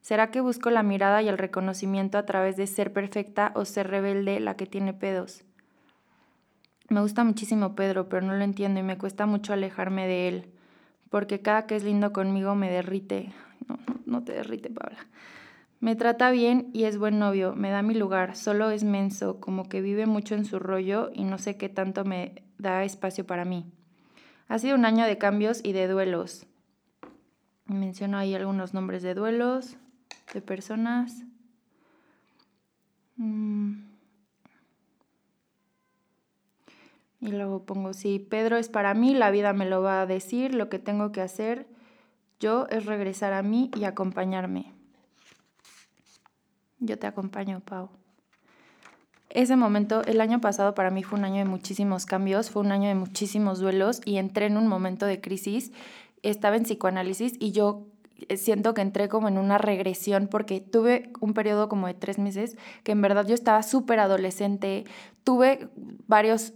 ¿Será 0.01 0.31
que 0.31 0.41
busco 0.41 0.69
la 0.69 0.83
mirada 0.83 1.21
y 1.21 1.27
el 1.27 1.37
reconocimiento 1.37 2.17
a 2.17 2.25
través 2.25 2.55
de 2.57 2.67
ser 2.67 2.93
perfecta 2.93 3.51
o 3.55 3.65
ser 3.65 3.89
rebelde 3.89 4.39
la 4.39 4.55
que 4.55 4.65
tiene 4.65 4.93
pedos? 4.93 5.43
Me 6.89 7.01
gusta 7.01 7.23
muchísimo 7.25 7.75
Pedro, 7.75 8.07
pero 8.07 8.25
no 8.25 8.33
lo 8.33 8.43
entiendo 8.43 8.79
y 8.79 8.83
me 8.83 8.97
cuesta 8.97 9.25
mucho 9.25 9.51
alejarme 9.51 10.07
de 10.07 10.27
él, 10.29 10.51
porque 11.09 11.41
cada 11.41 11.65
que 11.65 11.75
es 11.75 11.83
lindo 11.83 12.13
conmigo 12.13 12.55
me 12.55 12.71
derrite. 12.71 13.33
No, 13.67 13.77
no 14.05 14.23
te 14.23 14.31
derrite, 14.31 14.69
Paula. 14.69 14.97
Me 15.79 15.95
trata 15.95 16.31
bien 16.31 16.71
y 16.73 16.85
es 16.85 16.97
buen 16.97 17.19
novio, 17.19 17.55
me 17.55 17.69
da 17.69 17.83
mi 17.83 17.93
lugar, 17.93 18.35
solo 18.35 18.71
es 18.71 18.83
menso, 18.83 19.39
como 19.39 19.69
que 19.69 19.81
vive 19.81 20.07
mucho 20.07 20.33
en 20.33 20.45
su 20.45 20.57
rollo 20.57 21.11
y 21.13 21.23
no 21.23 21.37
sé 21.37 21.57
qué 21.57 21.69
tanto 21.69 22.03
me 22.03 22.41
da 22.57 22.83
espacio 22.83 23.27
para 23.27 23.45
mí. 23.45 23.71
Ha 24.47 24.57
sido 24.57 24.75
un 24.75 24.85
año 24.85 25.05
de 25.05 25.17
cambios 25.17 25.59
y 25.63 25.73
de 25.73 25.87
duelos. 25.87 26.47
Menciono 27.65 28.17
ahí 28.17 28.33
algunos 28.33 28.73
nombres 28.73 29.03
de 29.03 29.13
duelos, 29.13 29.77
de 30.33 30.41
personas. 30.41 31.23
Mm. 33.17 33.87
Y 37.19 37.27
luego 37.29 37.65
pongo, 37.65 37.93
si 37.93 38.19
Pedro 38.19 38.57
es 38.57 38.69
para 38.69 38.93
mí, 38.93 39.15
la 39.15 39.31
vida 39.31 39.53
me 39.53 39.65
lo 39.65 39.81
va 39.81 40.01
a 40.01 40.05
decir, 40.05 40.53
lo 40.53 40.69
que 40.69 40.79
tengo 40.79 41.11
que 41.11 41.21
hacer 41.21 41.67
yo 42.39 42.67
es 42.69 42.85
regresar 42.85 43.33
a 43.33 43.41
mí 43.41 43.71
y 43.75 43.85
acompañarme. 43.85 44.71
Yo 46.79 46.99
te 46.99 47.07
acompaño, 47.07 47.61
Pau. 47.61 47.89
Ese 49.29 49.55
momento, 49.55 50.03
el 50.03 50.21
año 50.21 50.39
pasado 50.39 50.75
para 50.75 50.91
mí 50.91 51.03
fue 51.03 51.17
un 51.19 51.25
año 51.25 51.37
de 51.37 51.45
muchísimos 51.45 52.05
cambios, 52.05 52.49
fue 52.49 52.61
un 52.61 52.71
año 52.71 52.87
de 52.87 52.95
muchísimos 52.95 53.59
duelos 53.59 54.01
y 54.05 54.17
entré 54.17 54.45
en 54.45 54.57
un 54.57 54.67
momento 54.67 55.05
de 55.05 55.19
crisis. 55.19 55.71
Estaba 56.21 56.55
en 56.55 56.63
psicoanálisis 56.63 57.33
y 57.39 57.51
yo 57.51 57.87
siento 58.35 58.73
que 58.73 58.81
entré 58.81 59.09
como 59.09 59.27
en 59.27 59.37
una 59.37 59.57
regresión 59.57 60.27
porque 60.27 60.61
tuve 60.61 61.11
un 61.19 61.33
periodo 61.33 61.69
como 61.69 61.87
de 61.87 61.93
tres 61.93 62.17
meses 62.17 62.57
que 62.83 62.91
en 62.91 63.01
verdad 63.01 63.25
yo 63.25 63.35
estaba 63.35 63.63
súper 63.63 63.99
adolescente. 63.99 64.85
Tuve 65.23 65.69
varios, 66.07 66.53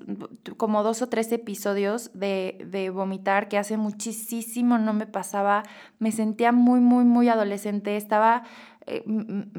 como 0.58 0.82
dos 0.82 1.02
o 1.02 1.10
tres 1.10 1.32
episodios 1.32 2.12
de, 2.14 2.66
de, 2.70 2.90
vomitar 2.90 3.50
que 3.50 3.58
hace 3.58 3.78
muchísimo 3.78 4.78
no 4.78 4.94
me 4.94 5.06
pasaba. 5.06 5.64
Me 6.00 6.12
sentía 6.12 6.52
muy, 6.52 6.80
muy, 6.80 7.04
muy 7.04 7.28
adolescente. 7.28 7.98
Estaba 7.98 8.44
eh, 8.88 9.04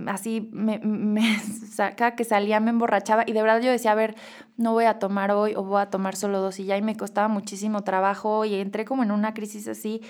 así, 0.07 0.49
me, 0.53 0.79
me, 0.81 1.23
cada 1.97 2.17
que 2.17 2.25
salía 2.25 2.59
me 2.59 2.71
emborrachaba 2.71 3.25
y 3.27 3.33
de 3.33 3.43
verdad 3.43 3.61
yo 3.61 3.71
decía, 3.71 3.93
a 3.93 3.95
ver, 3.95 4.17
no 4.57 4.73
voy 4.73 4.85
a 4.87 4.99
tomar 4.99 5.31
hoy 5.31 5.55
o 5.55 5.62
voy 5.62 5.81
a 5.81 5.91
tomar 5.91 6.17
solo 6.17 6.41
dos 6.41 6.59
y 6.59 6.65
ya 6.65 6.77
y 6.77 6.83
me 6.83 6.97
costaba 6.97 7.29
muchísimo 7.29 7.83
trabajo 7.83 8.45
y 8.45 8.55
entré 8.55 8.85
como 8.85 9.03
en 9.05 9.12
una 9.12 9.33
crisis 9.33 9.69
así 9.69 10.03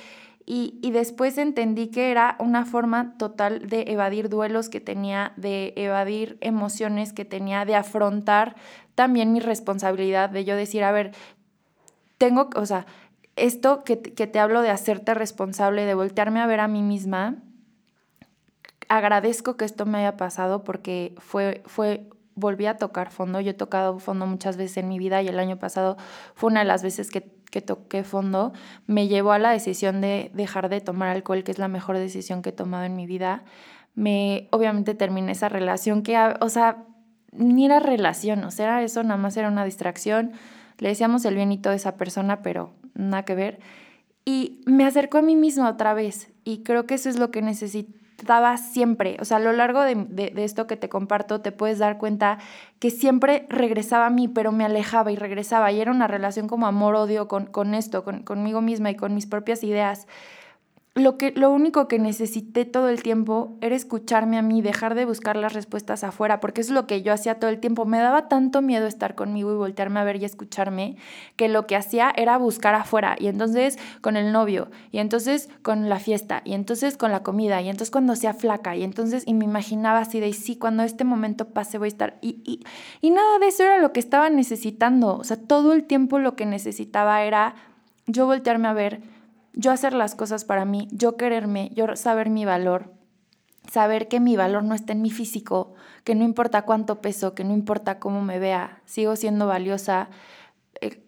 y, 0.45 0.91
después 0.91 1.39
entendí 1.39 1.89
que 1.89 2.11
era 2.11 2.37
una 2.39 2.65
forma 2.65 3.17
total 3.17 3.69
de 3.69 3.85
evadir 3.89 4.29
duelos 4.29 4.69
que 4.69 4.81
tenía, 4.81 5.33
de 5.37 5.73
evadir 5.77 6.37
emociones 6.41 7.13
que 7.13 7.25
tenía, 7.25 7.65
de 7.65 7.77
afrontar 7.77 8.57
también 8.95 9.33
mi 9.33 9.41
responsabilidad, 9.41 10.31
de 10.31 10.45
yo 10.45 10.57
decir, 10.57 10.85
a 10.85 10.93
ver, 10.93 11.13
tengo, 12.19 12.51
o 12.57 12.67
sea, 12.67 12.87
esto 13.37 13.85
que, 13.85 14.03
que 14.03 14.27
te 14.27 14.39
hablo 14.39 14.63
de 14.63 14.71
hacerte 14.71 15.15
responsable, 15.15 15.87
de 15.87 15.95
voltearme 15.95 16.41
a 16.41 16.47
ver 16.47 16.61
a 16.61 16.69
mí 16.69 16.83
misma, 16.83 17.37
agradezco 18.89 19.57
que 19.57 19.65
esto 19.65 19.87
me 19.87 19.99
haya 19.99 20.17
pasado 20.17 20.65
porque 20.65 21.15
fue, 21.19 21.63
fue 21.67 22.09
volví 22.35 22.67
a 22.67 22.77
tocar 22.77 23.11
fondo. 23.11 23.41
Yo 23.41 23.51
he 23.51 23.55
tocado 23.55 23.99
fondo 23.99 24.27
muchas 24.27 24.57
veces 24.57 24.79
en 24.79 24.89
mi 24.89 24.99
vida 24.99 25.23
y 25.23 25.29
el 25.29 25.39
año 25.39 25.59
pasado 25.59 25.97
fue 26.35 26.51
una 26.51 26.61
de 26.61 26.67
las 26.67 26.83
veces 26.83 27.11
que, 27.11 27.42
que 27.53 27.61
toqué 27.61 28.03
fondo. 28.03 28.53
Me 28.87 29.07
llevó 29.07 29.33
a 29.33 29.39
la 29.39 29.51
decisión 29.51 30.01
de 30.01 30.31
dejar 30.35 30.71
de 30.71 30.81
tomar 30.81 31.11
alcohol, 31.11 31.45
que 31.45 31.53
es 31.53 31.59
la 31.59 31.69
mejor 31.69 31.99
decisión 31.99 32.41
que 32.43 32.49
he 32.49 32.53
tomado 32.53 32.85
en 32.85 32.97
mi 32.97 33.07
vida. 33.07 33.45
Me, 33.95 34.49
obviamente 34.51 34.95
terminé 34.95 35.33
esa 35.33 35.51
relación 35.51 36.03
que, 36.03 36.19
o 36.41 36.49
sea, 36.49 36.87
ni 37.31 37.67
era 37.67 37.79
relación, 37.79 38.43
o 38.45 38.51
sea, 38.51 38.83
eso, 38.83 39.03
nada 39.03 39.19
más 39.19 39.37
era 39.37 39.49
una 39.49 39.67
distracción. 39.67 40.33
Le 40.79 40.89
decíamos 40.89 41.27
el 41.27 41.35
bienito 41.35 41.69
de 41.69 41.77
esa 41.77 41.97
persona, 41.97 42.41
pero 42.41 42.73
nada 42.95 43.25
que 43.25 43.35
ver. 43.35 43.61
Y 44.25 44.63
me 44.65 44.87
acercó 44.87 45.19
a 45.19 45.23
mí 45.23 45.37
misma 45.37 45.69
otra 45.69 45.93
vez 45.93 46.33
y 46.45 46.63
creo 46.63 46.87
que 46.87 46.95
eso 46.95 47.11
es 47.11 47.19
lo 47.19 47.31
que 47.31 47.43
necesito 47.43 48.02
daba 48.25 48.57
siempre, 48.57 49.17
o 49.21 49.25
sea, 49.25 49.39
a 49.39 49.41
lo 49.41 49.53
largo 49.53 49.83
de, 49.83 50.33
esto 50.37 50.67
que 50.67 50.77
te 50.77 50.89
comparto, 50.89 51.41
te 51.41 51.53
puedes 51.53 51.79
dar 51.79 51.99
cuenta 51.99 52.39
que 52.79 52.91
siempre 52.91 53.47
regresaba 53.49 54.07
a 54.07 54.11
mí, 54.11 54.29
pero 54.29 54.53
me 54.53 54.65
alejaba 54.65 55.13
y 55.13 55.17
regresaba, 55.17 55.71
y 55.73 55.81
era 55.81 55.91
una 55.91 56.07
relación 56.07 56.49
como 56.49 56.67
amor-odio 56.67 57.29
con, 57.29 57.47
con 57.47 57.75
esto, 57.75 58.05
con, 58.05 58.23
conmigo 58.23 58.61
misma 58.61 58.91
y 58.91 58.97
con 58.97 59.15
mis 59.15 59.27
propias 59.27 59.63
ideas 59.65 60.07
lo, 60.95 61.17
que, 61.17 61.33
lo 61.33 61.51
único 61.51 61.89
que 61.89 61.99
necesité 61.99 62.67
todo 62.67 62.91
el 62.91 63.03
tiempo 63.03 63.57
era 63.63 63.75
escucharme 63.75 64.37
a 64.37 64.43
mí, 64.43 64.61
dejar 64.61 64.95
de 64.95 65.07
buscar 65.07 65.37
las 65.37 65.55
respuestas 65.55 66.05
afuera, 66.05 66.39
porque 66.39 66.61
es 66.61 66.69
lo 66.69 66.87
que 66.87 67.01
yo 67.01 67.15
hacía 67.15 67.39
todo 67.39 67.49
el 67.49 67.61
tiempo. 67.61 67.87
Me 67.87 67.99
daba 67.99 68.29
tanto 68.29 68.61
miedo 68.61 68.87
estar 68.87 69.15
conmigo 69.15 69.51
y 69.53 69.57
voltearme 69.57 70.01
a 70.01 70.05
ver 70.05 70.17
y 70.17 70.27
escucharme, 70.27 70.97
que 71.37 71.49
lo 71.49 71.67
que 71.67 71.77
hacía 71.77 72.13
era 72.15 72.37
buscar 72.37 72.75
afuera, 72.75 73.17
y 73.19 73.29
entonces 73.29 73.79
con 74.03 74.19
el 74.19 74.33
novio, 74.33 74.71
y 74.91 74.99
entonces 74.99 75.49
con 75.63 75.89
la 75.89 75.99
fiesta, 75.99 76.43
y 76.45 76.53
entonces 76.53 76.99
con 76.99 77.11
la 77.11 77.23
comida, 77.23 77.63
y 77.63 77.71
entonces 77.71 77.91
cuando 77.91 78.15
sea 78.15 78.35
flaca, 78.35 78.77
y 78.77 78.85
entonces, 78.85 79.23
y 79.27 79.33
me 79.33 79.47
imaginaba 79.47 80.01
así 80.01 80.21
de, 80.21 80.35
sí, 80.35 80.57
cuando 80.57 80.83
este 80.83 81.05
momento 81.05 81.49
pase 81.49 81.79
voy 81.79 81.87
a 81.87 81.89
estar, 81.89 82.19
y, 82.21 82.43
y, 82.45 82.65
y 83.01 83.11
nada 83.13 83.39
de 83.39 83.47
eso 83.47 83.63
era 83.63 83.79
lo 83.79 83.95
que 83.95 84.01
estaba 84.01 84.29
necesitando, 84.29 85.17
o 85.17 85.25
sea, 85.25 85.39
todo 85.39 85.73
el 85.73 85.85
tiempo 85.85 86.19
lo 86.19 86.37
que 86.37 86.45
necesitaba 86.45 87.23
era 87.23 87.55
yo 88.07 88.27
voltearme 88.27 88.69
a 88.69 88.75
ver, 88.75 89.01
yo 89.55 89.71
hacer 89.71 89.93
las 89.93 90.15
cosas 90.15 90.45
para 90.45 90.65
mí, 90.65 90.89
yo 90.91 91.17
quererme, 91.17 91.71
yo 91.75 91.97
saber 91.97 92.31
mi 92.31 92.45
valor, 92.45 92.93
saber 93.71 94.09
que 94.09 94.21
mi 94.21 94.37
valor 94.37 94.65
no 94.65 94.75
está 94.75 94.93
en 94.93 95.03
mi 95.03 95.11
físico, 95.11 95.75
que 96.05 96.15
no 96.15 96.25
importa 96.25 96.63
cuánto 96.63 97.01
peso, 97.01 97.35
que 97.35 97.45
no 97.45 97.53
importa 97.53 97.99
cómo 97.99 98.23
me 98.23 98.39
vea, 98.39 98.81
sigo 98.85 99.15
siendo 99.17 99.47
valiosa, 99.47 100.09
eh, 100.81 101.05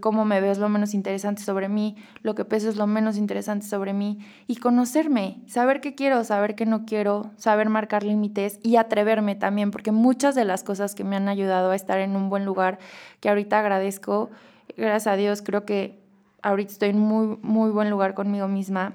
cómo 0.00 0.24
me 0.24 0.40
veo 0.40 0.52
es 0.52 0.58
lo 0.58 0.68
menos 0.68 0.94
interesante 0.94 1.42
sobre 1.42 1.68
mí, 1.68 1.96
lo 2.22 2.34
que 2.34 2.44
peso 2.44 2.68
es 2.68 2.76
lo 2.76 2.86
menos 2.86 3.18
interesante 3.18 3.66
sobre 3.66 3.92
mí, 3.92 4.20
y 4.46 4.56
conocerme, 4.56 5.42
saber 5.46 5.80
qué 5.80 5.94
quiero, 5.94 6.24
saber 6.24 6.54
qué 6.54 6.64
no 6.64 6.86
quiero, 6.86 7.30
saber 7.36 7.68
marcar 7.68 8.02
límites 8.02 8.58
y 8.62 8.76
atreverme 8.76 9.34
también, 9.34 9.70
porque 9.70 9.92
muchas 9.92 10.34
de 10.34 10.44
las 10.44 10.62
cosas 10.62 10.94
que 10.94 11.04
me 11.04 11.16
han 11.16 11.28
ayudado 11.28 11.72
a 11.72 11.76
estar 11.76 11.98
en 11.98 12.16
un 12.16 12.30
buen 12.30 12.44
lugar, 12.44 12.78
que 13.20 13.28
ahorita 13.28 13.58
agradezco, 13.58 14.30
gracias 14.76 15.06
a 15.08 15.16
Dios, 15.16 15.42
creo 15.42 15.66
que 15.66 16.05
ahorita 16.46 16.72
estoy 16.72 16.90
en 16.90 17.00
muy, 17.00 17.38
muy 17.42 17.70
buen 17.70 17.90
lugar 17.90 18.14
conmigo 18.14 18.46
misma, 18.46 18.94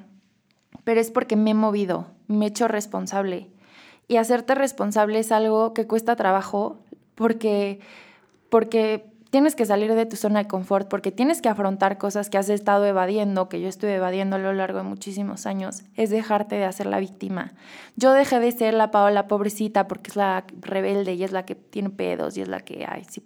pero 0.85 1.01
es 1.01 1.11
porque 1.11 1.35
me 1.35 1.51
he 1.51 1.53
movido, 1.53 2.07
me 2.27 2.45
he 2.45 2.47
hecho 2.47 2.69
responsable. 2.69 3.49
Y 4.07 4.17
hacerte 4.17 4.55
responsable 4.55 5.19
es 5.19 5.31
algo 5.31 5.73
que 5.73 5.85
cuesta 5.85 6.15
trabajo 6.15 6.79
porque, 7.15 7.81
porque 8.49 9.05
tienes 9.31 9.55
que 9.55 9.65
salir 9.65 9.93
de 9.93 10.05
tu 10.05 10.15
zona 10.15 10.43
de 10.43 10.47
confort, 10.47 10.87
porque 10.87 11.11
tienes 11.11 11.41
que 11.41 11.49
afrontar 11.49 11.97
cosas 11.97 12.29
que 12.29 12.37
has 12.37 12.47
estado 12.47 12.85
evadiendo, 12.85 13.49
que 13.49 13.59
yo 13.59 13.67
estuve 13.67 13.95
evadiendo 13.95 14.37
a 14.37 14.39
lo 14.39 14.53
largo 14.53 14.77
de 14.77 14.85
muchísimos 14.85 15.45
años, 15.45 15.83
es 15.95 16.09
dejarte 16.09 16.55
de 16.55 16.65
hacer 16.65 16.85
la 16.85 16.99
víctima. 16.99 17.51
Yo 17.97 18.13
dejé 18.13 18.39
de 18.39 18.53
ser 18.53 18.73
la 18.73 18.91
Paola 18.91 19.27
pobrecita 19.27 19.89
porque 19.89 20.11
es 20.11 20.15
la 20.15 20.45
rebelde 20.61 21.15
y 21.15 21.23
es 21.25 21.33
la 21.33 21.45
que 21.45 21.55
tiene 21.55 21.89
pedos 21.89 22.37
y 22.37 22.41
es 22.43 22.47
la 22.47 22.61
que, 22.61 22.85
ay, 22.87 23.05
sí. 23.09 23.21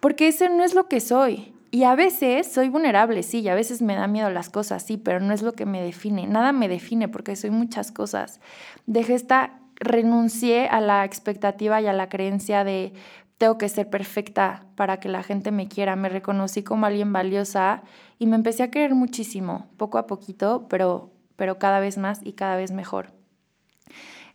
Porque 0.00 0.28
ese 0.28 0.48
no 0.48 0.64
es 0.64 0.74
lo 0.74 0.88
que 0.88 1.00
soy. 1.00 1.55
Y 1.70 1.84
a 1.84 1.94
veces 1.94 2.50
soy 2.50 2.68
vulnerable, 2.68 3.22
sí, 3.22 3.40
y 3.40 3.48
a 3.48 3.54
veces 3.54 3.82
me 3.82 3.96
da 3.96 4.06
miedo 4.06 4.30
las 4.30 4.50
cosas, 4.50 4.82
sí, 4.84 4.96
pero 4.96 5.20
no 5.20 5.34
es 5.34 5.42
lo 5.42 5.52
que 5.52 5.66
me 5.66 5.82
define. 5.82 6.26
Nada 6.26 6.52
me 6.52 6.68
define 6.68 7.08
porque 7.08 7.36
soy 7.36 7.50
muchas 7.50 7.92
cosas. 7.92 8.40
Dejé 8.86 9.14
esta, 9.14 9.58
renuncié 9.76 10.68
a 10.68 10.80
la 10.80 11.04
expectativa 11.04 11.80
y 11.80 11.86
a 11.86 11.92
la 11.92 12.08
creencia 12.08 12.64
de 12.64 12.92
tengo 13.38 13.58
que 13.58 13.68
ser 13.68 13.90
perfecta 13.90 14.64
para 14.76 14.98
que 14.98 15.08
la 15.08 15.22
gente 15.22 15.50
me 15.50 15.68
quiera. 15.68 15.96
Me 15.96 16.08
reconocí 16.08 16.62
como 16.62 16.86
alguien 16.86 17.12
valiosa 17.12 17.82
y 18.18 18.26
me 18.26 18.36
empecé 18.36 18.62
a 18.62 18.70
querer 18.70 18.94
muchísimo, 18.94 19.68
poco 19.76 19.98
a 19.98 20.06
poquito, 20.06 20.66
pero, 20.68 21.10
pero 21.36 21.58
cada 21.58 21.80
vez 21.80 21.98
más 21.98 22.20
y 22.24 22.32
cada 22.32 22.56
vez 22.56 22.70
mejor. 22.70 23.12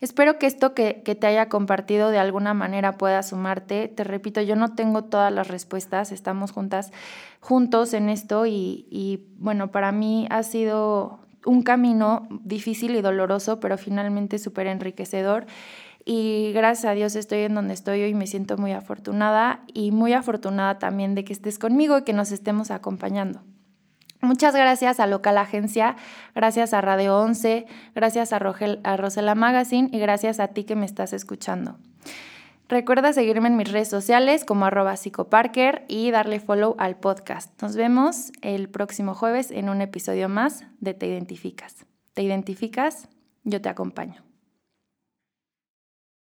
Espero 0.02 0.40
que 0.40 0.48
esto 0.48 0.74
que, 0.74 0.94
te 0.94 1.28
haya 1.28 1.48
compartido 1.48 2.10
de 2.10 2.18
alguna 2.18 2.56
manera 2.56 2.94
pueda 2.94 3.22
sumarte. 3.22 3.88
Te 3.88 4.04
repito, 4.04 4.42
yo 4.42 4.56
no 4.56 4.74
tengo 4.74 5.04
todas 5.04 5.32
las 5.32 5.48
respuestas, 5.48 6.12
estamos 6.12 6.52
juntas, 6.52 6.92
juntos 7.40 7.94
en 7.94 8.10
esto 8.10 8.48
y, 8.48 8.88
y 8.90 9.28
bueno, 9.38 9.72
para 9.72 9.92
mí 9.92 10.28
ha 10.32 10.42
sido 10.42 11.20
un 11.46 11.62
camino 11.62 12.28
difícil 12.44 12.96
y 12.96 13.02
doloroso, 13.02 13.60
pero 13.60 13.78
finalmente 13.78 14.40
súper 14.40 14.66
enriquecedor. 14.66 15.46
Y 16.04 16.52
gracias 16.54 16.86
a 16.86 16.94
Dios 16.94 17.16
estoy 17.16 17.42
en 17.42 17.54
donde 17.54 17.76
estoy 17.76 18.02
hoy 18.02 18.16
me 18.16 18.26
siento 18.26 18.58
muy 18.58 18.72
afortunada 18.72 19.62
y 19.72 19.92
muy 19.92 20.14
afortunada 20.14 20.80
también 20.80 21.14
de 21.14 21.24
que 21.24 21.34
estés 21.34 21.60
conmigo 21.60 22.00
y 22.00 22.04
que 22.04 22.14
nos 22.14 22.32
estemos 22.32 22.72
acompañando. 22.72 23.42
Muchas 24.22 24.56
gracias 24.56 25.00
a 25.00 25.08
Local 25.08 25.38
Agencia, 25.38 25.96
gracias 26.36 26.74
a 26.74 26.82
Radio 26.82 27.18
11, 27.18 27.66
gracias 27.96 28.34
a, 28.34 28.38
a 28.38 28.98
Rosela 28.98 29.36
Magazine 29.36 29.90
y 29.92 30.00
gracias 30.00 30.40
a 30.40 30.50
ti 30.50 30.64
que 30.64 30.76
me 30.76 30.86
estás 30.86 31.12
escuchando. 31.14 31.78
Recuerda 32.70 33.12
seguirme 33.12 33.50
en 33.50 33.58
mis 33.58 33.70
redes 33.70 33.90
sociales 33.90 34.46
como 34.46 34.66
arroba 34.66 34.96
psicoparker 34.96 35.84
y 35.90 36.12
darle 36.12 36.40
follow 36.40 36.76
al 36.78 36.96
podcast. 36.96 37.62
Nos 37.62 37.76
vemos 37.76 38.32
el 38.42 38.70
próximo 38.70 39.14
jueves 39.14 39.52
en 39.52 39.68
un 39.68 39.82
episodio 39.82 40.30
más 40.30 40.64
de 40.80 40.94
Te 40.94 41.08
Identificas. 41.08 41.86
¿Te 42.14 42.22
identificas? 42.22 43.10
Yo 43.44 43.60
te 43.60 43.68
acompaño. 43.68 44.31